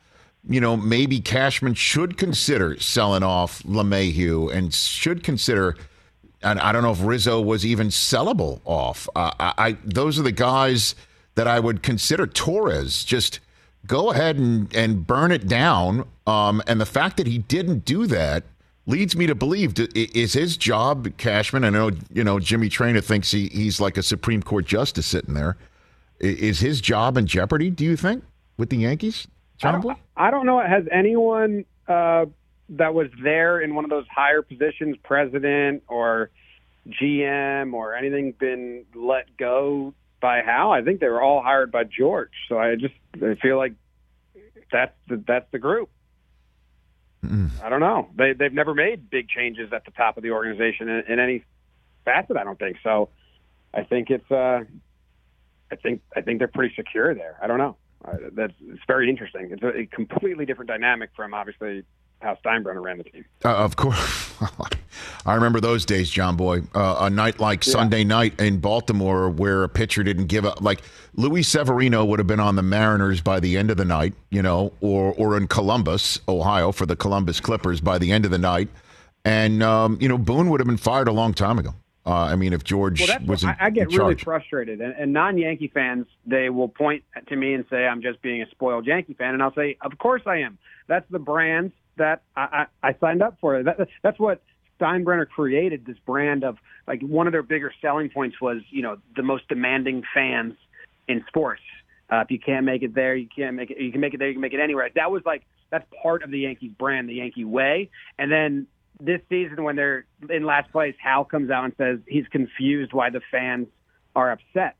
[0.48, 5.76] you know, maybe Cashman should consider selling off LeMahieu and should consider.
[6.44, 9.08] And I don't know if Rizzo was even sellable off.
[9.16, 10.94] Uh, I, I those are the guys
[11.34, 13.02] that I would consider Torres.
[13.02, 13.40] Just
[13.86, 16.06] go ahead and, and burn it down.
[16.26, 18.44] Um, and the fact that he didn't do that
[18.86, 21.64] leads me to believe is his job, Cashman.
[21.64, 25.34] I know you know Jimmy Traina thinks he, he's like a Supreme Court justice sitting
[25.34, 25.56] there.
[26.20, 27.70] Is his job in jeopardy?
[27.70, 28.22] Do you think
[28.56, 29.26] with the Yankees,
[29.58, 30.60] John I don't, I don't know.
[30.60, 32.26] Has anyone uh,
[32.70, 36.30] that was there in one of those higher positions, president or
[36.88, 40.70] GM or anything, been let go by Hal.
[40.70, 42.32] I think they were all hired by George.
[42.48, 43.74] So I just I feel like
[44.72, 45.90] that's the, that's the group.
[47.24, 47.50] Mm.
[47.62, 48.08] I don't know.
[48.16, 51.44] They they've never made big changes at the top of the organization in, in any
[52.04, 52.36] facet.
[52.36, 53.10] I don't think so.
[53.72, 54.60] I think it's uh,
[55.70, 57.38] I think I think they're pretty secure there.
[57.42, 57.76] I don't know.
[58.04, 59.50] Uh, that's it's very interesting.
[59.50, 61.84] It's a, a completely different dynamic from obviously
[62.24, 63.24] how Steinbrenner ran the team.
[63.44, 64.34] Uh, of course.
[65.26, 66.66] I remember those days, Jomboy.
[66.74, 67.72] Uh, a night like yeah.
[67.72, 70.60] Sunday night in Baltimore where a pitcher didn't give up.
[70.60, 70.82] Like
[71.14, 74.42] Luis Severino would have been on the Mariners by the end of the night, you
[74.42, 78.38] know, or, or in Columbus, Ohio for the Columbus Clippers by the end of the
[78.38, 78.68] night.
[79.24, 81.74] And, um, you know, Boone would have been fired a long time ago.
[82.06, 85.10] Uh, I mean, if George well, was in, I, I get really frustrated, and, and
[85.14, 89.14] non-Yankee fans they will point to me and say I'm just being a spoiled Yankee
[89.14, 90.58] fan, and I'll say, of course I am.
[90.86, 93.62] That's the brand that I, I, I signed up for.
[93.62, 94.42] That, that's what
[94.80, 95.86] Steinbrenner created.
[95.86, 99.48] This brand of like one of their bigger selling points was you know the most
[99.48, 100.54] demanding fans
[101.08, 101.62] in sports.
[102.12, 103.80] Uh, if you can't make it there, you can't make it.
[103.80, 104.28] You can make it there.
[104.28, 104.90] You can make it anywhere.
[104.94, 107.90] That was like that's part of the Yankees brand, the Yankee way.
[108.18, 108.66] And then
[109.00, 113.10] this season when they're in last place, Hal comes out and says he's confused why
[113.10, 113.68] the fans
[114.14, 114.76] are upset.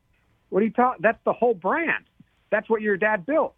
[0.49, 1.01] What are you talking?
[1.01, 2.05] That's the whole brand.
[2.51, 3.55] That's what your dad built.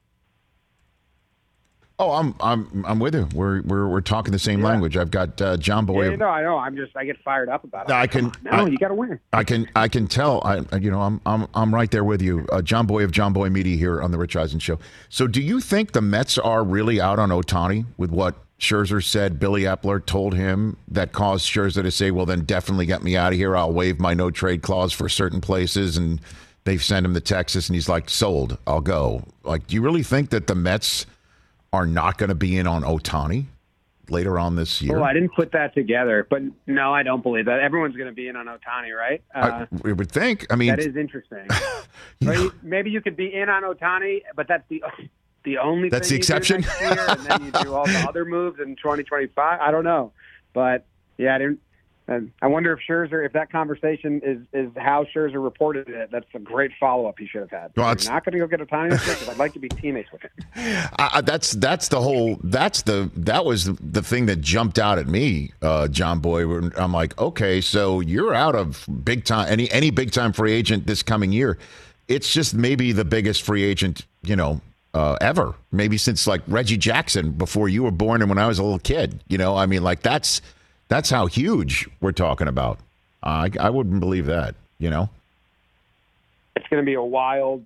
[1.99, 3.27] Oh, I'm I'm I'm with you.
[3.33, 4.67] We're we're we're talking the same yeah.
[4.67, 4.95] language.
[4.97, 6.12] I've got uh, Jomboy.
[6.12, 6.55] Yeah, no, I know.
[6.55, 7.93] I'm just I get fired up about it.
[7.93, 8.31] I can.
[8.43, 9.19] No, I, you got to win.
[9.33, 10.41] I can I can tell.
[10.45, 12.45] I you know I'm I'm I'm right there with you.
[12.51, 14.77] Uh, Jomboy of Jomboy Media here on the Rich Eisen Show.
[15.10, 19.39] So, do you think the Mets are really out on Ohtani with what Scherzer said
[19.39, 23.33] Billy Eppler told him that caused Scherzer to say, "Well, then definitely get me out
[23.33, 23.57] of here.
[23.57, 26.21] I'll waive my no trade clause for certain places." And
[26.63, 28.60] they've sent him to Texas, and he's like, "Sold.
[28.67, 31.07] I'll go." Like, do you really think that the Mets
[31.73, 33.45] are not going to be in on Ohtani
[34.10, 34.97] later on this year?
[34.97, 37.60] Oh, I didn't put that together, but no, I don't believe that.
[37.60, 39.21] Everyone's going to be in on Ohtani, right?
[39.34, 40.45] Uh, I, we would think.
[40.49, 41.47] I mean, that is interesting.
[42.19, 44.84] you Maybe you could be in on Ohtani, but that's the
[45.43, 46.63] the only that's the exception.
[46.82, 49.60] year, and then you do all the other moves in 2025.
[49.60, 50.12] I don't know,
[50.53, 50.86] but
[51.17, 51.60] yeah, I didn't.
[52.10, 56.26] And I wonder if Scherzer, if that conversation is is how Scherzer reported it, that's
[56.34, 57.72] a great follow up he should have had.
[57.76, 60.22] Well, You're not going to go get Ohtani because I'd like to be teammates with
[60.22, 60.32] him.
[61.00, 62.38] Uh, that's that's the whole.
[62.43, 66.74] That's the that was the thing that jumped out at me, uh, Jomboy.
[66.78, 70.88] I'm like, okay, so you're out of big time any any big time free agent
[70.88, 71.58] this coming year.
[72.08, 74.62] It's just maybe the biggest free agent, you know,
[74.93, 75.54] uh, ever.
[75.72, 78.80] Maybe since like Reggie Jackson before you were born and when I was a little
[78.80, 79.24] kid.
[79.28, 80.41] You know, I mean, like that's
[80.88, 82.80] that's how huge we're talking about.
[83.23, 84.56] Uh, I, I wouldn't believe that.
[84.80, 85.10] You know,
[86.56, 87.65] it's going to be a wild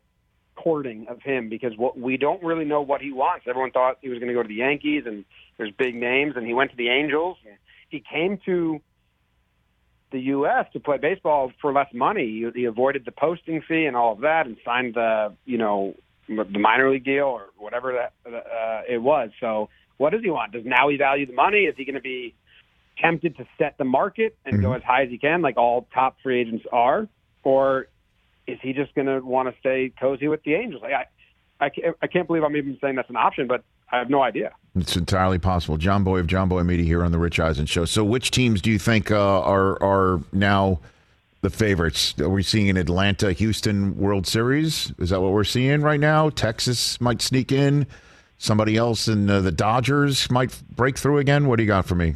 [0.56, 3.46] courting of him because what we don't really know what he wants.
[3.48, 5.26] Everyone thought he was going to go to the Yankees and
[5.58, 7.38] there's big names, and he went to the Angels.
[7.90, 8.80] He came to
[10.12, 10.66] the U.S.
[10.74, 12.26] to play baseball for less money.
[12.26, 15.96] He, he avoided the posting fee and all of that, and signed the you know
[16.28, 19.30] the minor league deal or whatever that uh, it was.
[19.40, 20.54] So what does he want?
[20.54, 21.60] Does now he value the money?
[21.66, 22.34] Is he going to be
[23.02, 24.64] tempted to set the market and mm-hmm.
[24.64, 27.08] go as high as he can, like all top free agents are,
[27.44, 27.88] or
[28.48, 30.82] is he just going to want to stay cozy with the Angels?
[30.82, 31.06] Like, I,
[31.66, 34.22] I can't, I can't believe I'm even saying that's an option, but I have no
[34.22, 34.54] idea.
[34.76, 35.78] It's entirely possible.
[35.78, 37.86] Jomboy of Jomboy Media here on the Rich Eisen Show.
[37.86, 40.80] So, which teams do you think uh, are are now?
[41.42, 42.14] the favorites.
[42.20, 44.94] Are we seeing an Atlanta Houston World Series?
[45.00, 46.30] Is that what we're seeing right now?
[46.30, 47.88] Texas might sneak in.
[48.38, 51.48] Somebody else in uh, the Dodgers might break through again.
[51.48, 52.14] What do you got for me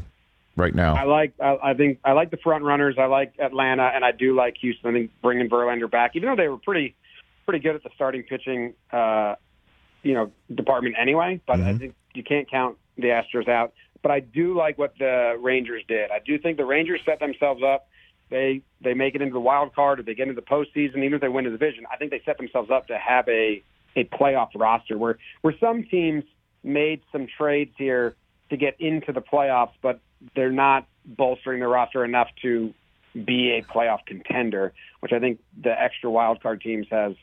[0.55, 0.95] right now?
[0.95, 1.33] I like.
[1.41, 2.95] I, I think I like the front runners.
[2.99, 4.89] I like Atlanta, and I do like Houston.
[4.89, 6.95] I think bringing Verlander back, even though they were pretty
[7.45, 9.35] pretty good at the starting pitching, uh,
[10.03, 11.41] you know, department anyway.
[11.45, 11.69] But mm-hmm.
[11.69, 13.73] I think you can't count the Astros out.
[14.01, 16.11] But I do like what the Rangers did.
[16.11, 17.87] I do think the Rangers set themselves up
[18.29, 21.13] they they make it into the wild card or they get into the postseason, even
[21.13, 23.63] if they win the division, I think they set themselves up to have a
[23.95, 26.23] a playoff roster where where some teams
[26.63, 28.15] made some trades here
[28.49, 29.99] to get into the playoffs, but
[30.35, 32.73] they're not bolstering their roster enough to
[33.13, 37.13] be a playoff contender, which I think the extra wild card teams has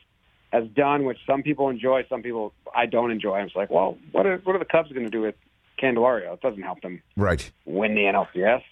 [0.52, 3.36] has done, which some people enjoy, some people I don't enjoy.
[3.36, 5.34] I'm just like, well, what are what are the Cubs going to do with
[5.80, 6.34] Candelario?
[6.34, 8.62] It doesn't help them right win the NLCS.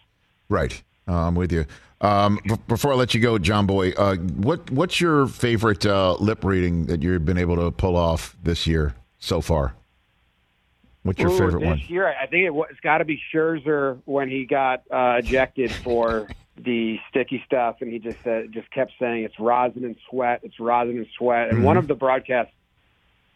[0.49, 0.83] Right.
[1.09, 1.67] Uh, I'm with you.
[2.03, 6.45] Um, b- before I let you go, Jomboy, uh, what what's your favorite uh, lip
[6.45, 9.75] reading that you've been able to pull off this year so far?
[11.03, 11.83] What's your Ooh, favorite this one?
[11.89, 16.29] Year, I think it, has got to be Scherzer when he got uh, ejected for
[16.57, 20.61] the sticky stuff, and he just said, just kept saying it's rosin and sweat, it's
[20.61, 21.49] rosin and sweat.
[21.49, 21.65] And mm-hmm.
[21.65, 22.53] one of the broadcasts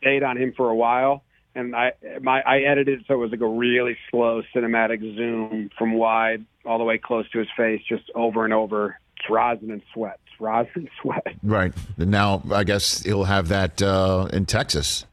[0.01, 1.23] stayed on him for a while,
[1.55, 5.71] and I my I edited it so it was like a really slow cinematic zoom
[5.79, 8.99] from wide all the way close to his face, just over and over.
[9.19, 10.19] It's rosin and sweat.
[10.27, 11.35] It's rosin and sweat.
[11.43, 15.07] Right now, I guess he'll have that uh, in Texas.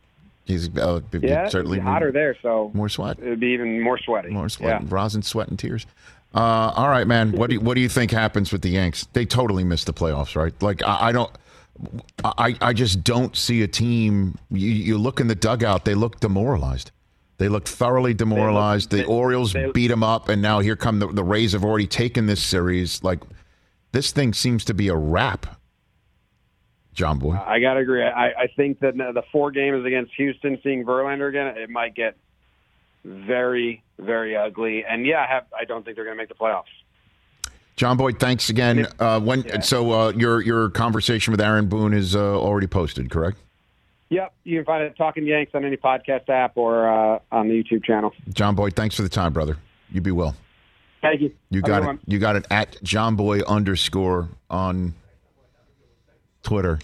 [0.51, 3.17] He's uh, yeah, certainly hotter there, so more sweat.
[3.19, 4.29] It'd be even more sweaty.
[4.29, 4.87] More sweat, yeah.
[4.89, 5.85] rosin, sweat, and tears.
[6.33, 7.33] Uh, all right, man.
[7.33, 9.07] What do you, what do you think happens with the Yanks?
[9.13, 10.53] They totally missed the playoffs, right?
[10.61, 11.31] Like I, I don't.
[12.23, 14.37] I, I just don't see a team.
[14.51, 16.91] You, you look in the dugout; they look demoralized.
[17.37, 18.91] They look thoroughly demoralized.
[18.91, 21.53] They the they- Orioles they- beat them up, and now here come the, the Rays
[21.53, 23.03] have already taken this series.
[23.03, 23.21] Like
[23.91, 25.59] this thing seems to be a wrap.
[26.95, 27.45] Jomboy.
[27.47, 28.03] I got to agree.
[28.03, 32.17] I, I think that the four games against Houston, seeing Verlander again, it might get
[33.05, 34.83] very, very ugly.
[34.85, 36.63] And yeah, I, have, I don't think they're going to make the playoffs.
[37.77, 38.87] Jomboy, thanks again.
[38.99, 39.61] Uh, when Yeah.
[39.61, 43.37] so uh, your your conversation with Aaron Boone is uh, already posted, correct?
[44.09, 47.53] Yep, you can find it Talking Yanks on any podcast app or uh, on the
[47.63, 48.13] YouTube channel.
[48.31, 49.57] Jomboy, thanks for the time, brother.
[49.89, 50.35] You be well.
[51.01, 51.33] Thank you.
[51.49, 51.99] You got it.
[52.05, 54.93] You got it at Jomboy underscore on
[56.43, 56.79] Twitter.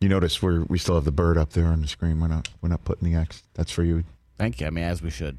[0.00, 2.20] You notice we we still have the bird up there on the screen.
[2.20, 3.42] We're not we're not putting the X.
[3.54, 4.04] That's for you.
[4.38, 4.66] Thank you.
[4.66, 5.38] I mean, as we should.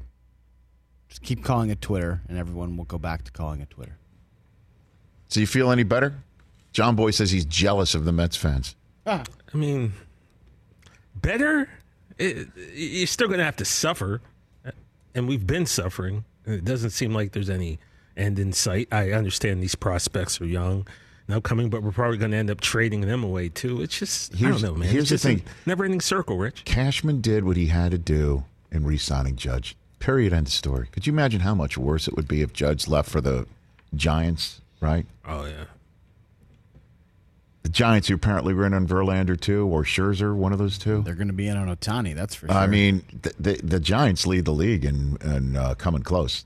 [1.08, 3.98] Just keep calling it Twitter, and everyone will go back to calling it Twitter.
[5.28, 6.14] Do you feel any better?
[6.72, 8.76] Jomboy says he's jealous of the Mets fans.
[9.06, 9.24] Ah.
[9.52, 9.92] I mean,
[11.16, 11.68] better.
[12.18, 14.22] It, you're still going to have to suffer,
[15.14, 16.24] and we've been suffering.
[16.46, 17.78] It doesn't seem like there's any
[18.16, 18.88] end in sight.
[18.90, 20.86] I understand these prospects are young and
[21.32, 23.82] upcoming, but we're probably going to end up trading them away too.
[23.82, 24.88] It's just I Here's- don't know, man.
[24.88, 25.42] here's it's the thing.
[25.66, 26.64] never-ending circle, Rich.
[26.64, 29.76] Cashman did what he had to do in re-signing Judge.
[29.98, 30.32] Period.
[30.32, 30.88] End of story.
[30.90, 33.46] Could you imagine how much worse it would be if Judge left for the
[33.94, 34.60] Giants?
[34.80, 35.06] Right.
[35.26, 35.64] Oh yeah.
[37.62, 41.02] The Giants, who apparently were in on Verlander too, or Scherzer, one of those two.
[41.02, 42.56] They're going to be in on Ohtani, that's for sure.
[42.56, 46.44] I mean, the, the, the Giants lead the league in, in uh, coming close.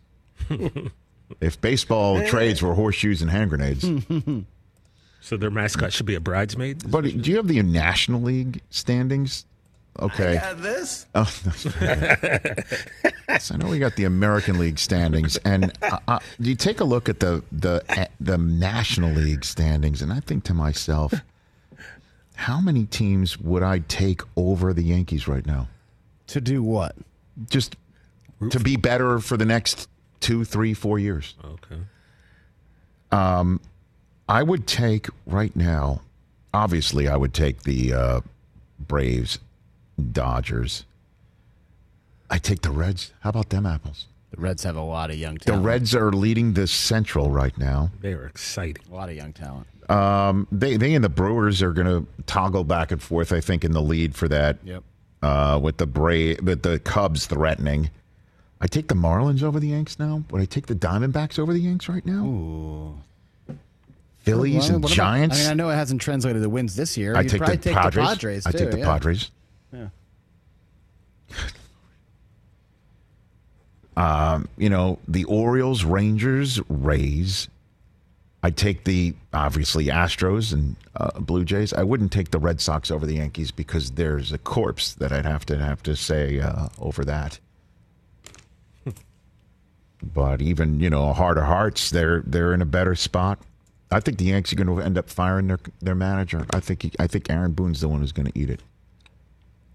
[1.40, 3.82] if baseball trades were horseshoes and hand grenades,
[5.26, 6.88] So their mascot should be a bridesmaid.
[6.88, 9.44] but do you have the National League standings?
[9.98, 10.40] Okay.
[10.58, 11.06] this?
[11.16, 11.28] Oh,
[13.28, 16.84] yes, I know we got the American League standings, and uh, uh, you take a
[16.84, 21.12] look at the the the National League standings, and I think to myself,
[22.36, 25.66] how many teams would I take over the Yankees right now?
[26.28, 26.94] To do what?
[27.50, 27.74] Just
[28.50, 29.88] to be better for the next
[30.20, 31.34] two, three, four years.
[31.44, 31.80] Okay.
[34.28, 36.02] I would take right now.
[36.52, 38.20] Obviously, I would take the uh,
[38.78, 39.38] Braves,
[40.12, 40.84] Dodgers.
[42.30, 43.12] I take the Reds.
[43.20, 44.06] How about them apples?
[44.32, 45.62] The Reds have a lot of young talent.
[45.62, 45.66] The.
[45.66, 47.90] Reds are leading the Central right now.
[48.00, 48.82] They are exciting.
[48.90, 49.66] A lot of young talent.
[49.88, 53.32] Um, they they and the Brewers are going to toggle back and forth.
[53.32, 54.58] I think in the lead for that.
[54.64, 54.82] Yep.
[55.22, 57.90] Uh, with the Bra- with the Cubs threatening.
[58.60, 60.24] I take the Marlins over the Yanks now.
[60.30, 62.24] Would I take the Diamondbacks over the Yanks right now?
[62.24, 62.98] Ooh.
[64.26, 65.38] Phillies and Giants.
[65.38, 67.16] I mean, I know it hasn't translated to wins this year.
[67.16, 67.94] I You'd take the take Padres.
[67.94, 68.84] the Padres I too, take the yeah.
[68.84, 69.30] Padres.
[69.72, 69.88] Yeah.
[73.96, 77.48] Um, you know, the Orioles, Rangers, Rays.
[78.42, 81.72] I take the obviously Astros and uh, Blue Jays.
[81.72, 85.24] I wouldn't take the Red Sox over the Yankees because there's a corpse that I'd
[85.24, 87.40] have to have to say uh, over that.
[90.02, 93.38] but even you know, a heart of hearts, they're they're in a better spot.
[93.90, 96.46] I think the Yankees are going to end up firing their their manager.
[96.50, 98.60] I think he, I think Aaron Boone's the one who's going to eat it.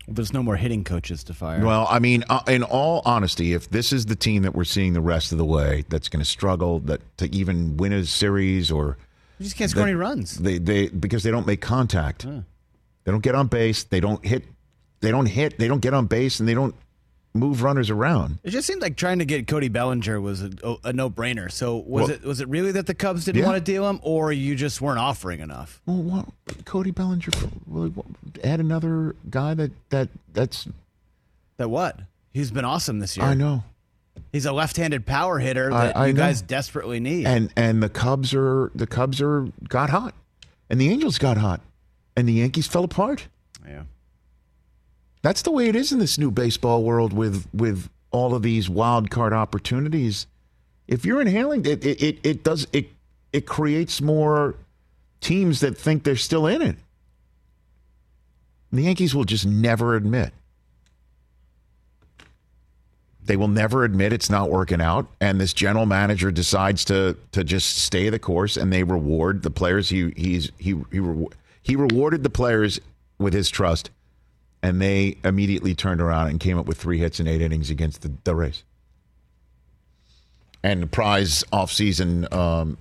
[0.07, 1.64] Well, there's no more hitting coaches to fire.
[1.64, 4.93] Well, I mean, uh, in all honesty, if this is the team that we're seeing
[4.93, 8.72] the rest of the way, that's going to struggle that to even win a series,
[8.72, 8.97] or
[9.39, 10.38] you just can't score any runs.
[10.38, 14.43] they they because they don't make contact, they don't get on base, they don't hit,
[14.99, 16.76] they don't hit, they don't get on base, and they don't
[17.34, 18.39] move runners around.
[18.43, 21.49] It just seemed like trying to get Cody Bellinger was a, oh, a no-brainer.
[21.51, 23.47] So was Well- it was it really that the Cubs didn't Yeah.
[23.47, 25.82] want to deal him, or you just weren't offering enough?
[25.86, 26.25] Well, what,
[26.65, 27.32] Cody Bellinger,
[27.67, 27.93] really,
[28.43, 30.67] add another guy that that that's
[31.57, 31.99] That what?
[32.34, 33.25] He's been awesome this year.
[33.25, 33.63] I know,
[34.34, 36.19] He's a left-handed power hitter I- that I you know.
[36.21, 37.25] guys desperately need.
[37.27, 40.13] and and the Cubs are the Cubs are got hot,
[40.69, 41.61] and the Angels got hot,
[42.17, 43.27] and the Yankees fell apart.
[43.65, 43.84] yeah.
[45.22, 48.69] That's the way it is in this new baseball world with with all of these
[48.69, 50.28] wild card opportunities.
[50.88, 52.89] If you're inhaling it, it, it, it does it
[53.32, 54.55] it creates more
[55.22, 56.76] teams that think they're still in it.
[58.72, 60.34] The Yankees will just never admit.
[63.24, 67.43] They will never admit it's not working out, and this general manager decides to to
[67.43, 69.89] just stay the course, and they reward the players.
[69.89, 71.28] He he's he he
[71.61, 72.82] he rewarded the players
[73.19, 73.91] with his trust,
[74.64, 78.01] and they immediately turned around and came up with three hits in eight innings against
[78.01, 78.64] the, the Rays.
[80.64, 82.78] And the prize offseason um,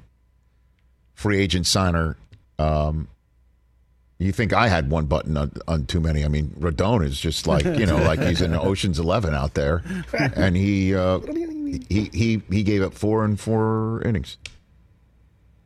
[1.15, 2.17] free agent signer.
[2.59, 3.09] Um,
[4.19, 6.27] you think I had one button on, on too many?
[6.27, 9.83] I mean, Rodon is just like you know, like he's in Ocean's Eleven out there,
[10.13, 11.21] and he uh,
[11.89, 14.37] he he he gave up four and four innings.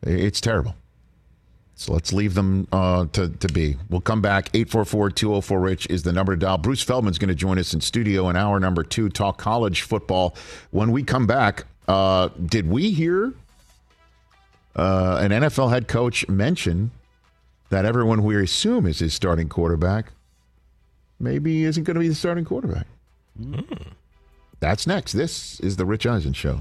[0.03, 0.77] It's terrible.
[1.77, 3.77] So let's leave them uh, to, to be.
[3.91, 4.49] We'll come back.
[4.55, 6.59] 844 204 Rich is the number to dial.
[6.59, 10.37] Bruce Feldman's going to join us in studio in hour number two, talk college football.
[10.70, 13.35] When we come back, uh, did we hear
[14.77, 16.93] uh, an NFL head coach mention
[17.70, 20.12] that everyone we assume is his starting quarterback
[21.18, 22.87] maybe isn't going to be the starting quarterback?
[23.41, 23.89] Mm.
[24.61, 25.12] That's next.
[25.12, 26.61] This is the Rich Eisen Show.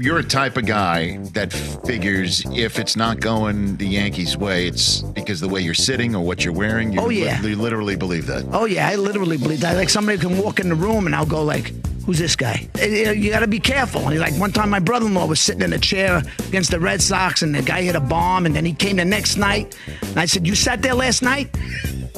[0.00, 1.52] you're a type of guy that
[1.86, 6.24] figures if it's not going the Yankees' way, it's because the way you're sitting or
[6.24, 6.92] what you're wearing.
[6.92, 8.46] You oh yeah, li- you literally believe that.
[8.52, 9.76] Oh yeah, I literally believe that.
[9.76, 11.72] Like somebody can walk in the room and I'll go like,
[12.06, 14.08] "Who's this guy?" Eh, eh, you got to be careful.
[14.08, 17.42] And like one time, my brother-in-law was sitting in a chair against the Red Sox,
[17.42, 20.26] and the guy hit a bomb, and then he came the next night, and I
[20.26, 21.48] said, "You sat there last night?"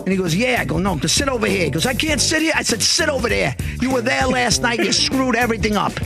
[0.00, 0.58] And he goes, Yeah.
[0.60, 1.64] I go, No, just sit over here.
[1.64, 2.52] He goes, I can't sit here.
[2.54, 3.54] I said, Sit over there.
[3.80, 4.78] You were there last night.
[4.80, 5.92] You screwed everything up.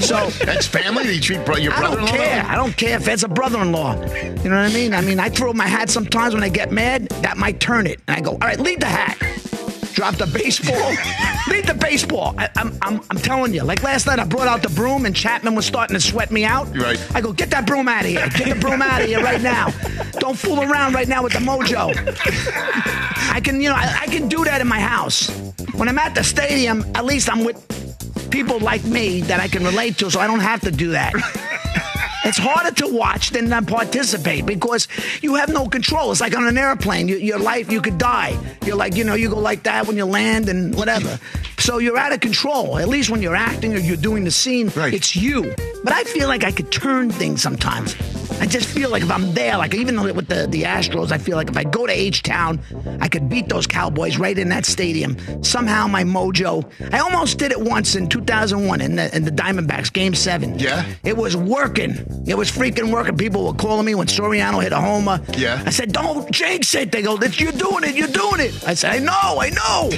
[0.00, 1.14] So that's family.
[1.14, 2.44] You treat bro- your brother I don't care.
[2.46, 3.94] I don't care if it's a brother in law.
[3.94, 4.94] You know what I mean?
[4.94, 7.08] I mean, I throw my hat sometimes when I get mad.
[7.22, 8.00] That might turn it.
[8.08, 9.18] And I go, All right, leave the hat.
[10.00, 10.74] Drop the baseball.
[11.50, 12.34] leave the baseball.
[12.38, 13.64] I, am I'm, I'm, I'm telling you.
[13.64, 16.42] Like last night, I brought out the broom and Chapman was starting to sweat me
[16.42, 16.74] out.
[16.74, 16.98] Right.
[17.14, 18.26] I go, get that broom out of here.
[18.30, 19.68] Get the broom out of here right now.
[20.12, 21.92] Don't fool around right now with the mojo.
[23.30, 25.28] I can, you know, I, I can do that in my house.
[25.74, 27.60] When I'm at the stadium, at least I'm with
[28.30, 31.12] people like me that I can relate to, so I don't have to do that.
[32.24, 34.88] It's harder to watch than to participate because
[35.22, 36.12] you have no control.
[36.12, 37.08] It's like on an airplane.
[37.08, 38.38] You, your life, you could die.
[38.64, 41.18] You're like, you know, you go like that when you land and whatever.
[41.58, 42.78] So you're out of control.
[42.78, 44.92] At least when you're acting or you're doing the scene, right.
[44.92, 45.54] it's you.
[45.82, 47.94] But I feel like I could turn things sometimes.
[48.40, 51.36] I just feel like if I'm there, like even with the, the Astros, I feel
[51.36, 52.60] like if I go to H Town,
[53.00, 55.16] I could beat those Cowboys right in that stadium.
[55.44, 56.64] Somehow my mojo.
[56.92, 60.58] I almost did it once in 2001 in the, in the Diamondbacks, Game Seven.
[60.58, 60.86] Yeah.
[61.04, 61.92] It was working.
[62.26, 63.16] It was freaking working.
[63.16, 65.20] People were calling me when Soriano hit a homer.
[65.36, 65.62] Yeah.
[65.66, 67.94] I said, "Don't jinx it." They go, "You're doing it.
[67.94, 69.40] You're doing it." I said, "I know.
[69.40, 69.90] I know."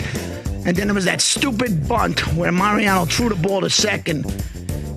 [0.64, 4.24] And then there was that stupid bunt where Mariano threw the ball to second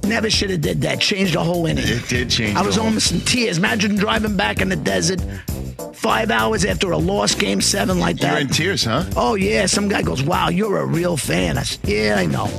[0.07, 0.99] Never should have did that.
[1.01, 1.85] Changed the whole inning.
[1.87, 2.55] It did change.
[2.55, 3.57] I was almost in tears.
[3.57, 5.21] Imagine driving back in the desert
[5.93, 8.31] five hours after a lost game seven like that.
[8.31, 9.05] You're in tears, huh?
[9.15, 9.65] Oh yeah.
[9.65, 12.49] Some guy goes, "Wow, you're a real fan." I said, "Yeah, I know."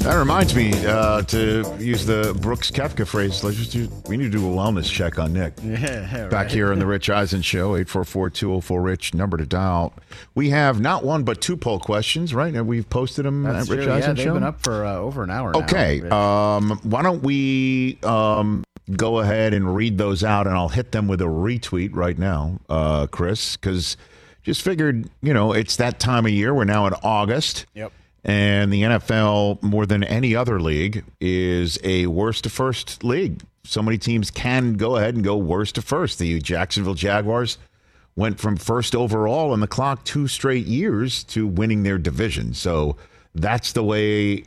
[0.00, 3.44] That reminds me uh, to use the Brooks Koepka phrase.
[3.44, 5.52] Let's just do, we need to do a wellness check on Nick.
[5.62, 6.50] Yeah, Back right.
[6.50, 9.92] here on the Rich Eisen Show, 844-204-RICH, number to dial.
[10.34, 12.52] We have not one but two poll questions, right?
[12.54, 13.92] And we've posted them That's at Rich true.
[13.92, 14.30] Eisen yeah, Show.
[14.30, 15.54] They've been up for uh, over an hour.
[15.58, 16.00] Okay.
[16.08, 18.64] Um, why don't we um,
[18.96, 22.58] go ahead and read those out, and I'll hit them with a retweet right now,
[22.70, 23.96] uh, Chris, because
[24.42, 26.54] just figured, you know, it's that time of year.
[26.54, 27.66] We're now in August.
[27.74, 27.92] Yep.
[28.24, 33.42] And the NFL, more than any other league, is a worst to first league.
[33.64, 36.18] So many teams can go ahead and go worst to first.
[36.18, 37.58] The Jacksonville Jaguars
[38.16, 42.52] went from first overall on the clock two straight years to winning their division.
[42.52, 42.96] So
[43.34, 44.44] that's the way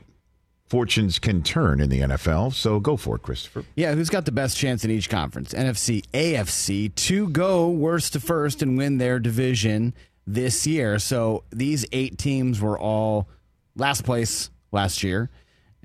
[0.68, 2.54] fortunes can turn in the NFL.
[2.54, 3.64] So go for it, Christopher.
[3.76, 5.54] Yeah, who's got the best chance in each conference?
[5.54, 9.94] NFC, AFC, to go worst to first and win their division
[10.26, 11.00] this year.
[11.00, 13.28] So these eight teams were all
[13.76, 15.30] last place last year.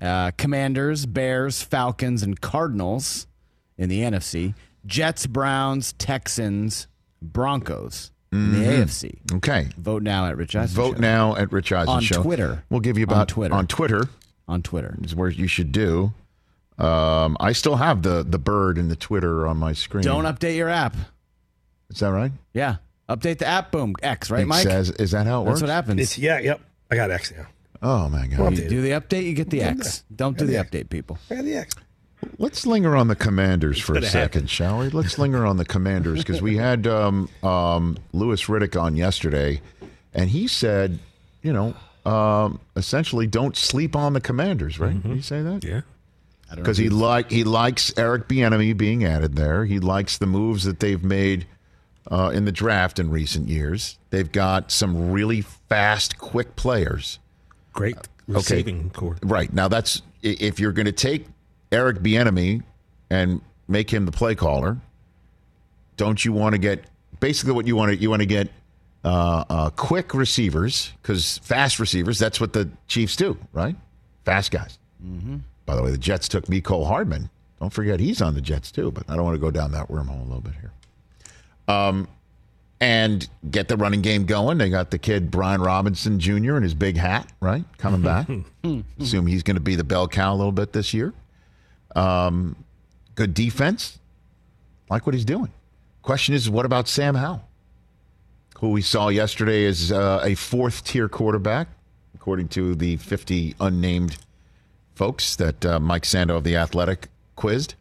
[0.01, 3.27] Uh, Commanders, Bears, Falcons, and Cardinals
[3.77, 4.53] in the NFC.
[4.85, 6.87] Jets, Browns, Texans,
[7.21, 9.17] Broncos in the AFC.
[9.35, 9.67] Okay.
[9.77, 11.01] Vote now at Rich Eisen Vote Show.
[11.01, 12.21] now at Rich Eisen On Show.
[12.23, 12.63] Twitter.
[12.69, 13.53] We'll give you about On Twitter.
[13.55, 14.09] On Twitter
[14.47, 14.97] on Twitter.
[15.03, 16.13] is where you should do.
[16.77, 20.03] Um, I still have the the bird and the Twitter on my screen.
[20.03, 20.95] Don't update your app.
[21.89, 22.31] Is that right?
[22.53, 22.77] Yeah.
[23.09, 23.71] Update the app.
[23.71, 23.95] Boom.
[24.01, 24.63] X, right, it Mike?
[24.63, 25.61] says, is that how it That's works?
[25.63, 25.99] what happens.
[25.99, 26.61] It's yeah, yep.
[26.89, 27.47] I got X now.
[27.81, 28.57] Oh my God!
[28.57, 30.03] You do the update, you get the X.
[30.13, 31.17] Don't do the update, people.
[31.29, 31.75] I got the X.
[32.37, 34.47] Let's linger on the Commanders for a second, happen.
[34.47, 34.89] shall we?
[34.89, 39.61] Let's linger on the Commanders because we had um, um, Louis Riddick on yesterday,
[40.13, 40.99] and he said,
[41.41, 41.73] you know,
[42.05, 45.01] um, essentially, don't sleep on the Commanders, right?
[45.01, 45.63] Did he say that?
[45.63, 45.81] Yeah.
[46.53, 49.63] because he like he likes Eric Bieniemy being added there.
[49.65, 51.45] He likes the moves that they've made
[52.11, 53.97] uh, in the draft in recent years.
[54.09, 57.19] They've got some really fast, quick players.
[57.73, 57.95] Great
[58.27, 59.17] receiving core.
[59.23, 61.27] Right now, that's if you're going to take
[61.71, 62.63] Eric Bieniemy
[63.09, 64.77] and make him the play caller.
[65.97, 66.85] Don't you want to get
[67.19, 68.49] basically what you want to you want to get
[69.03, 72.19] uh, uh, quick receivers because fast receivers.
[72.19, 73.75] That's what the Chiefs do, right?
[74.25, 74.77] Fast guys.
[75.03, 75.37] Mm-hmm.
[75.65, 77.29] By the way, the Jets took Mecole Hardman.
[77.59, 79.89] Don't forget he's on the Jets too, but I don't want to go down that
[79.89, 80.71] wormhole a little bit here.
[81.67, 82.07] Um,
[82.81, 84.57] and get the running game going.
[84.57, 86.55] They got the kid Brian Robinson Jr.
[86.55, 87.65] in his big hat, right?
[87.77, 88.29] Coming back.
[88.99, 91.13] Assume he's going to be the bell cow a little bit this year.
[91.95, 92.55] Um,
[93.15, 93.99] good defense.
[94.89, 95.51] Like what he's doing.
[96.01, 97.43] Question is, what about Sam Howell,
[98.59, 101.67] who we saw yesterday as uh, a fourth tier quarterback,
[102.15, 104.17] according to the 50 unnamed
[104.95, 107.75] folks that uh, Mike Sando of The Athletic quizzed.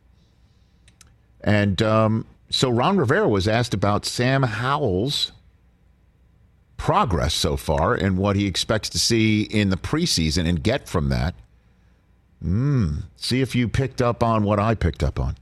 [1.40, 5.32] And um, so Ron Rivera was asked about Sam Howell's
[6.76, 11.08] progress so far and what he expects to see in the preseason and get from
[11.10, 11.34] that.
[12.42, 15.36] Mm, see if you picked up on what I picked up on.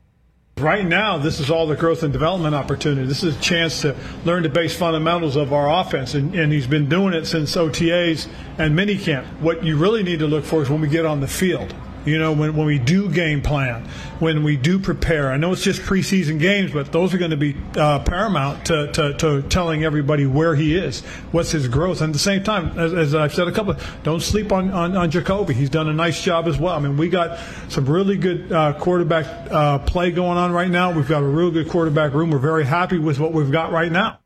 [0.59, 3.07] Right now, this is all the growth and development opportunity.
[3.07, 3.95] This is a chance to
[4.25, 8.27] learn the base fundamentals of our offense, and, and he's been doing it since OTAs
[8.57, 9.27] and minicamp.
[9.41, 11.75] What you really need to look for is when we get on the field.
[12.07, 13.85] You know, when, when we do game plan,
[14.21, 15.33] when we do prepare.
[15.33, 18.93] I know it's just preseason games, but those are going to be uh, paramount to,
[18.93, 21.01] to, to telling everybody where he is,
[21.33, 22.01] what's his growth.
[22.01, 24.97] And at the same time, as, as I've said a couple, don't sleep on, on,
[24.97, 25.55] on Jacoby.
[25.55, 26.77] He's done a nice job as well.
[26.77, 27.39] I mean, we got
[27.69, 30.93] some really good uh, quarterback uh, play going on right now.
[30.93, 32.31] We've got a real good quarterback room.
[32.31, 34.21] We're very happy with what we've got right now.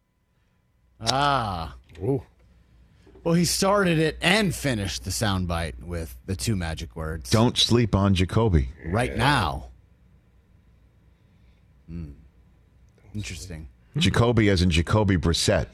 [1.00, 1.74] Ah.
[3.22, 7.30] Well, he started it and finished the soundbite with the two magic words.
[7.30, 8.70] Don't sleep on Jacoby.
[8.86, 9.68] right now.
[11.88, 12.12] Hmm.
[13.14, 13.68] Interesting.
[13.96, 15.66] Jacoby, as in Jacoby Brissett,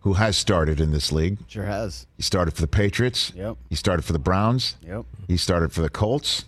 [0.00, 1.38] who has started in this league.
[1.46, 2.06] Sure has.
[2.16, 3.32] He started for the Patriots.
[3.36, 3.56] Yep.
[3.70, 4.76] He started for the Browns.
[4.82, 5.04] Yep.
[5.28, 6.44] He started for the Colts.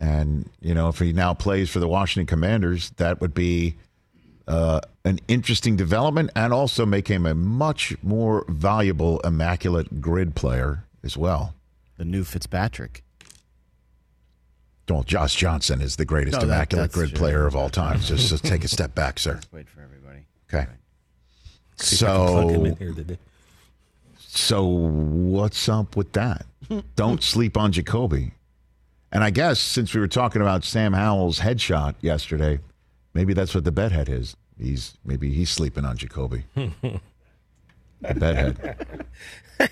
[0.00, 3.76] And, you know, if he now plays for the Washington Commanders, that would be
[4.46, 10.84] uh, an interesting development and also make him a much more valuable, immaculate grid player
[11.02, 11.54] as well.
[11.96, 13.02] The new Fitzpatrick.
[14.88, 17.18] Well, Josh Johnson is the greatest No, that- immaculate grid true.
[17.18, 17.98] player of all time.
[18.00, 19.40] Just, just take a step back, sir.
[19.52, 20.26] Wait for everybody.
[20.48, 20.70] Okay.
[21.78, 23.18] See if I can plug him So, in here today.
[24.18, 26.46] so what's up with that?
[26.96, 28.32] Don't sleep on Jacoby.
[29.10, 32.60] And I guess since we were talking about Sam Howell's headshot yesterday,
[33.16, 34.36] maybe that's what the bedhead is.
[34.58, 36.44] He's maybe he's sleeping on Jacoby.
[36.54, 37.00] the
[38.00, 39.06] bedhead.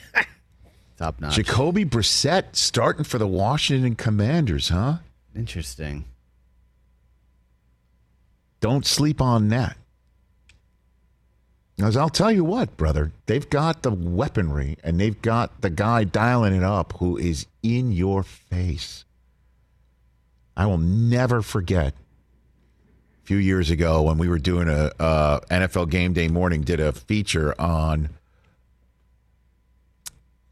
[0.97, 1.35] Top notch.
[1.35, 4.97] Jacoby Brissett starting for the Washington Commanders, huh?
[5.37, 6.07] Interesting.
[8.61, 9.77] Don't sleep on that.
[11.77, 16.05] Because I'll tell you what, brother, they've got the weaponry and they've got the guy
[16.05, 19.05] dialing it up who is in your face.
[20.57, 21.95] I will never forget
[23.25, 26.93] few years ago when we were doing a uh, NFL Game Day Morning did a
[26.93, 28.11] feature on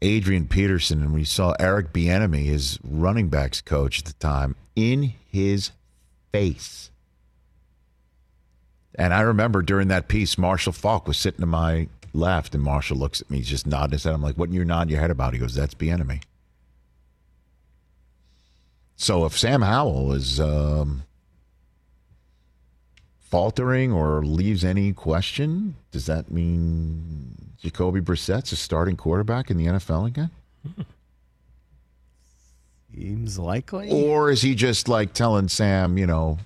[0.01, 5.13] Adrian Peterson and we saw Eric Bieniemy, his running backs coach at the time, in
[5.29, 5.71] his
[6.31, 6.89] face.
[8.95, 12.97] And I remember during that piece, Marshall Faulk was sitting to my left, and Marshall
[12.97, 14.13] looks at me, just nodding his head.
[14.13, 16.21] I'm like, "What are you nodding your head about?" He goes, "That's the enemy."
[18.95, 21.03] So if Sam Howell is um,
[23.33, 29.65] faltering or leaves any question, does that mean Jacoby Brissett's a starting quarterback in the
[29.65, 30.29] NFL again?
[32.93, 33.89] Seems likely.
[33.89, 36.37] Or is he just like telling Sam, you know,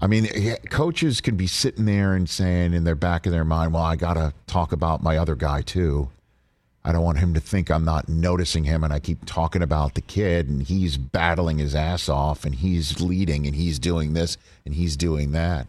[0.00, 0.26] I mean,
[0.70, 3.94] coaches can be sitting there and saying in their back of their mind, well, I
[3.94, 6.08] got to talk about my other guy too.
[6.86, 9.94] I don't want him to think I'm not noticing him and I keep talking about
[9.94, 14.38] the kid and he's battling his ass off and he's leading and he's doing this
[14.64, 15.66] and he's doing that.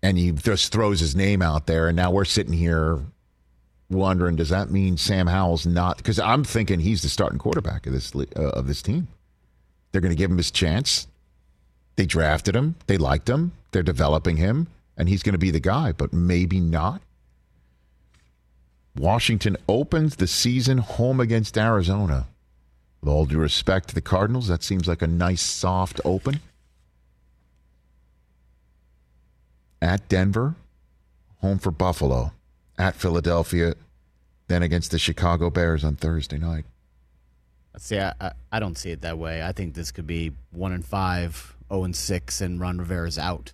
[0.00, 3.00] And he just throws his name out there and now we're sitting here
[3.90, 7.92] wondering does that mean Sam Howell's not because I'm thinking he's the starting quarterback of
[7.92, 9.08] this uh, of this team.
[9.90, 11.08] They're going to give him his chance.
[11.96, 12.76] They drafted him.
[12.86, 13.50] They liked him.
[13.72, 15.90] They're developing him, and he's going to be the guy.
[15.90, 17.02] But maybe not.
[18.96, 22.26] Washington opens the season home against Arizona.
[23.00, 26.40] With all due respect to the Cardinals, that seems like a nice, soft open.
[29.80, 30.56] At Denver,
[31.40, 32.32] home for Buffalo.
[32.76, 33.74] At Philadelphia,
[34.48, 36.64] then against the Chicago Bears on Thursday night.
[37.78, 39.42] See, I, I, I don't see it that way.
[39.42, 43.52] I think this could be one and five, zero and six, and Ron Rivera's out.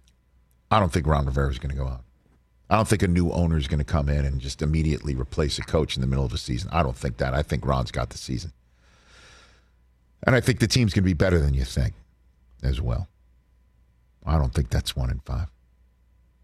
[0.70, 2.05] I don't think Ron Rivera is going to go out.
[2.68, 5.58] I don't think a new owner is going to come in and just immediately replace
[5.58, 6.68] a coach in the middle of a season.
[6.72, 7.32] I don't think that.
[7.32, 8.52] I think Ron's got the season.
[10.26, 11.94] And I think the team's going to be better than you think
[12.62, 13.08] as well.
[14.24, 15.48] I don't think that's one in five.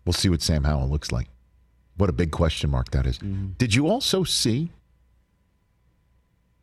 [0.05, 1.29] We'll see what Sam Howell looks like.
[1.97, 3.19] What a big question mark that is.
[3.19, 3.53] Mm-hmm.
[3.59, 4.71] Did you also see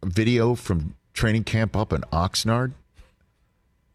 [0.02, 2.74] a video from training camp up in Oxnard?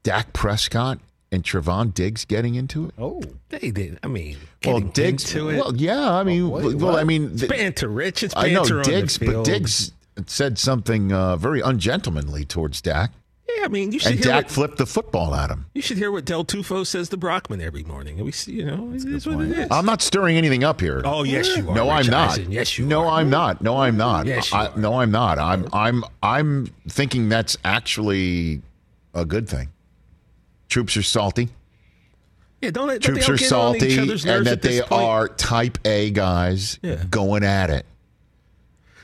[0.03, 0.99] Dak Prescott
[1.35, 2.95] and Trevon Diggs getting into it?
[2.99, 3.99] Oh, They did.
[4.03, 5.35] I mean, Well, Diggs.
[5.35, 5.57] into it.
[5.57, 6.13] Well, yeah.
[6.15, 6.99] I mean, wait, well, what?
[6.99, 8.23] I mean, it's banter, Rich.
[8.23, 9.45] It's I banter know on Diggs, the but.
[9.45, 9.93] Diggs
[10.27, 13.11] said something uh, very ungentlemanly towards Dak,
[13.49, 15.67] Yeah, I mean, you should and hear Dak what, flipped the football at him.
[15.75, 18.23] you should hear what Del Tufo says to Brockman every morning.
[18.25, 19.69] We see, you know, it is what it is.
[19.73, 21.03] I'm not stirring anything up here.
[21.05, 21.75] Oh, yes, you are.
[21.75, 22.31] No, Rich I'm not.
[22.39, 22.53] Eisen.
[22.53, 23.19] Yes, you no, are.
[23.19, 23.61] I'm not.
[23.61, 24.27] No, I'm not.
[24.27, 24.79] Yes, you I, are.
[24.79, 25.41] No, I'm not.
[25.41, 28.63] I'm I'm I'm thinking that's actually
[29.15, 29.69] a good thing.
[30.69, 31.49] Troops are salty.
[32.61, 33.99] Yeah, don't Troops are don't get on salty,
[34.31, 34.93] and that they point.
[34.93, 37.05] are Type A guys Yeah.
[37.11, 37.85] going at it.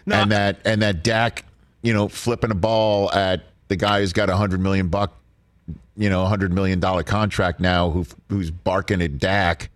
[0.06, 1.44] No, and that and that Dak,
[1.82, 5.14] you know, flipping a ball at the guy who's got a hundred million buck,
[5.96, 9.68] you know, a hundred million dollar contract now, who who's barking at Dak.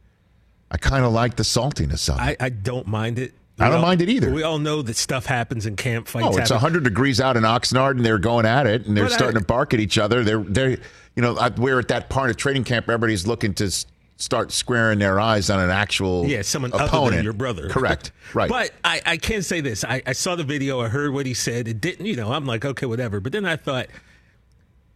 [0.71, 2.21] I kind of like the saltiness of it.
[2.41, 3.35] I, I don't mind it.
[3.59, 4.33] I don't mind it either.
[4.33, 6.27] We all know that stuff happens in camp fights.
[6.27, 6.57] oh, it's happen.
[6.59, 9.39] hundred degrees out in Oxnard, and they're going at it, and they're But I- starting
[9.41, 10.25] to bark at each other.
[10.25, 12.87] They're they're, you know, I- we're at that part of training camp.
[12.89, 13.71] Everybody's looking to
[14.17, 16.93] start squaring their eyes on an actual Yeah, someone opponent.
[16.95, 17.69] other than your brother.
[17.69, 18.11] Correct.
[18.35, 18.49] Right.
[18.49, 19.85] But I, I can say this.
[19.85, 20.81] I, I saw the video.
[20.81, 21.69] I heard what he said.
[21.69, 23.21] It didn't, you know, I'm like, okay, whatever.
[23.21, 23.87] But then I thought,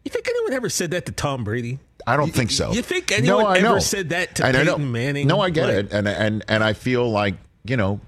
[0.04, 1.78] you think anyone ever said that to Tom Brady?
[2.06, 2.72] I don't You- think so.
[2.72, 4.64] You think anyone no, I ever said that to And I.
[4.64, 5.28] Peyton Manning?
[5.28, 7.34] No, I get Like, it, and and and I feel like
[7.64, 8.00] you know,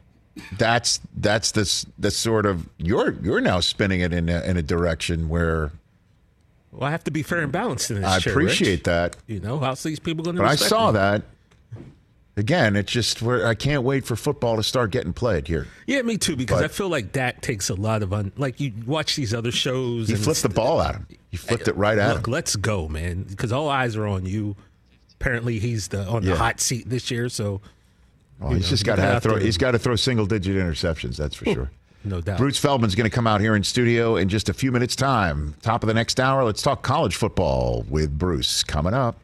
[0.58, 4.62] that's that's this the sort of you're you're now spinning it in a, in a
[4.62, 5.72] direction where
[6.72, 8.04] Well, I have to be fair and balanced in this.
[8.10, 8.82] I chair, appreciate Rich.
[8.84, 9.16] that.
[9.26, 10.42] You know, how's these people going to?
[10.42, 11.22] But I saw that.
[12.36, 15.66] Again, it's just where I can't wait for football to start getting played here.
[15.86, 16.36] Yeah, me too.
[16.36, 18.32] Because But- I feel like Dak takes a lot of un.
[18.36, 20.08] Like you watch these other shows.
[20.08, 21.06] He and flipped the ball at him.
[21.30, 22.32] He flipped it right at Look, him.
[22.32, 23.24] let's go, man.
[23.24, 24.56] Because all eyes are on you.
[25.20, 26.30] Apparently, he's the on Yeah.
[26.32, 27.28] the hot seat this year.
[27.28, 27.60] So
[28.40, 29.36] Oh, he's know, just got to gotta have have throw.
[29.38, 31.16] He's got to throw single digit interceptions.
[31.16, 31.70] That's for sure.
[32.04, 32.38] no doubt.
[32.38, 35.54] Bruce Feldman's going to come out here in studio in just a few minutes' time.
[35.62, 39.16] Top of the next hour, let's talk college football with Bruce coming up.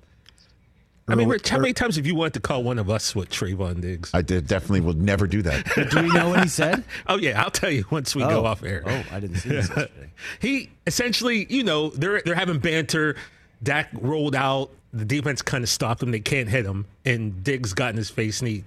[1.09, 3.29] I mean, Rich, how many times have you wanted to call one of us what
[3.29, 4.11] Trevon Diggs?
[4.13, 5.65] I did, definitely will never do that.
[5.93, 6.83] do we know what he said?
[7.07, 8.47] Oh yeah, I'll tell you once we go Oh.
[8.47, 8.83] off air.
[8.85, 9.71] Oh, I didn't see this
[10.41, 13.15] he essentially, you know, they're they're having banter.
[13.63, 14.71] Dak rolled out.
[14.93, 16.11] The defense kind of stopped him.
[16.11, 18.65] They can't hit him, and Diggs got in his face, and he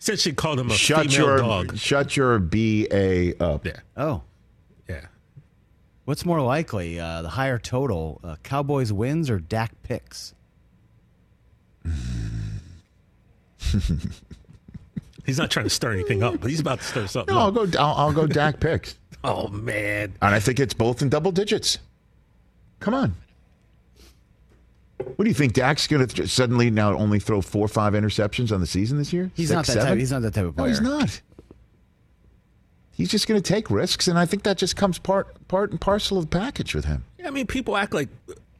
[0.00, 1.76] essentially called him a shut female your dog.
[1.76, 3.66] shut your ba up.
[3.66, 4.22] Yeah, Oh,
[4.88, 5.06] yeah.
[6.04, 10.34] what's more likely, uh, the higher total, uh, Cowboys wins or Dak picks?
[15.26, 17.48] He's not trying to stir anything up, but he's about to stir something No, I'll
[17.58, 17.70] up.
[17.70, 17.78] go.
[17.78, 18.26] I'll, I'll go.
[18.26, 21.78] Dak picks, Oh man, and I think it's both in double digits.
[22.80, 23.14] Come on.
[24.98, 25.52] What do you think?
[25.52, 28.98] Dak's going to th- suddenly now only throw four or five interceptions on the season
[28.98, 29.30] this year?
[29.34, 29.88] He's Six, not that seven?
[29.88, 29.98] type.
[29.98, 30.68] He's not that type of No, player.
[30.70, 31.20] he's not.
[32.90, 35.80] He's just going to take risks, and I think that just comes part part and
[35.80, 37.04] parcel of the package with him.
[37.18, 38.08] Yeah, I mean, people act like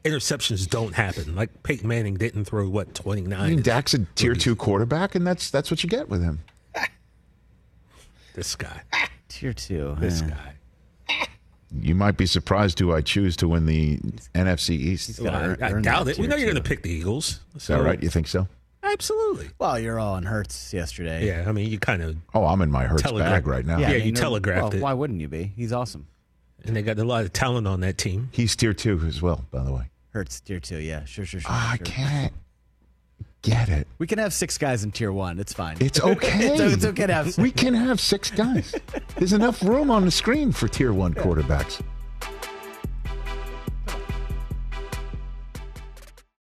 [0.05, 1.35] interceptions don't happen.
[1.35, 3.41] Like Peyton Manning didn't throw what twenty nine.
[3.41, 6.39] I mean, Dak's a tier two quarterback, and that's that's what you get with him.
[8.35, 8.81] This guy,
[9.27, 9.97] Tier two.
[9.99, 10.53] this guy.
[11.71, 13.97] You might be surprised who I choose to win the
[14.33, 15.09] NFC East.
[15.09, 16.17] Is gotta Well, earn- I, I doubt it.
[16.17, 17.39] We know you're going to pick the Eagles.
[17.67, 18.01] that right?
[18.01, 18.47] You think so?
[18.81, 19.49] Absolutely.
[19.59, 21.27] Well, you're all in Hurts yesterday.
[21.27, 23.29] Yeah, I mean, you kind of Oh, I'm in my Hurts Telegraph.
[23.31, 23.77] bag right now.
[23.77, 24.81] Yeah, I you telegraphed well, it.
[24.81, 25.51] Why wouldn't you be?
[25.55, 26.07] He's awesome.
[26.65, 28.29] and they got a lot of talent on that team.
[28.31, 29.89] He's tier two as well, by the way.
[30.11, 30.79] Hurts tier two.
[30.79, 31.51] Yeah, sure, sure, sure.
[31.53, 31.85] Ah, I sure.
[31.85, 32.33] can't
[33.41, 33.87] get it.
[33.97, 35.39] We can have six guys in tier one.
[35.39, 35.77] It's fine.
[35.79, 36.47] It's okay.
[36.47, 37.37] it's, it's okay to have.
[37.37, 38.75] We can have six guys.
[39.17, 41.81] There's enough room on the screen for tier one quarterbacks.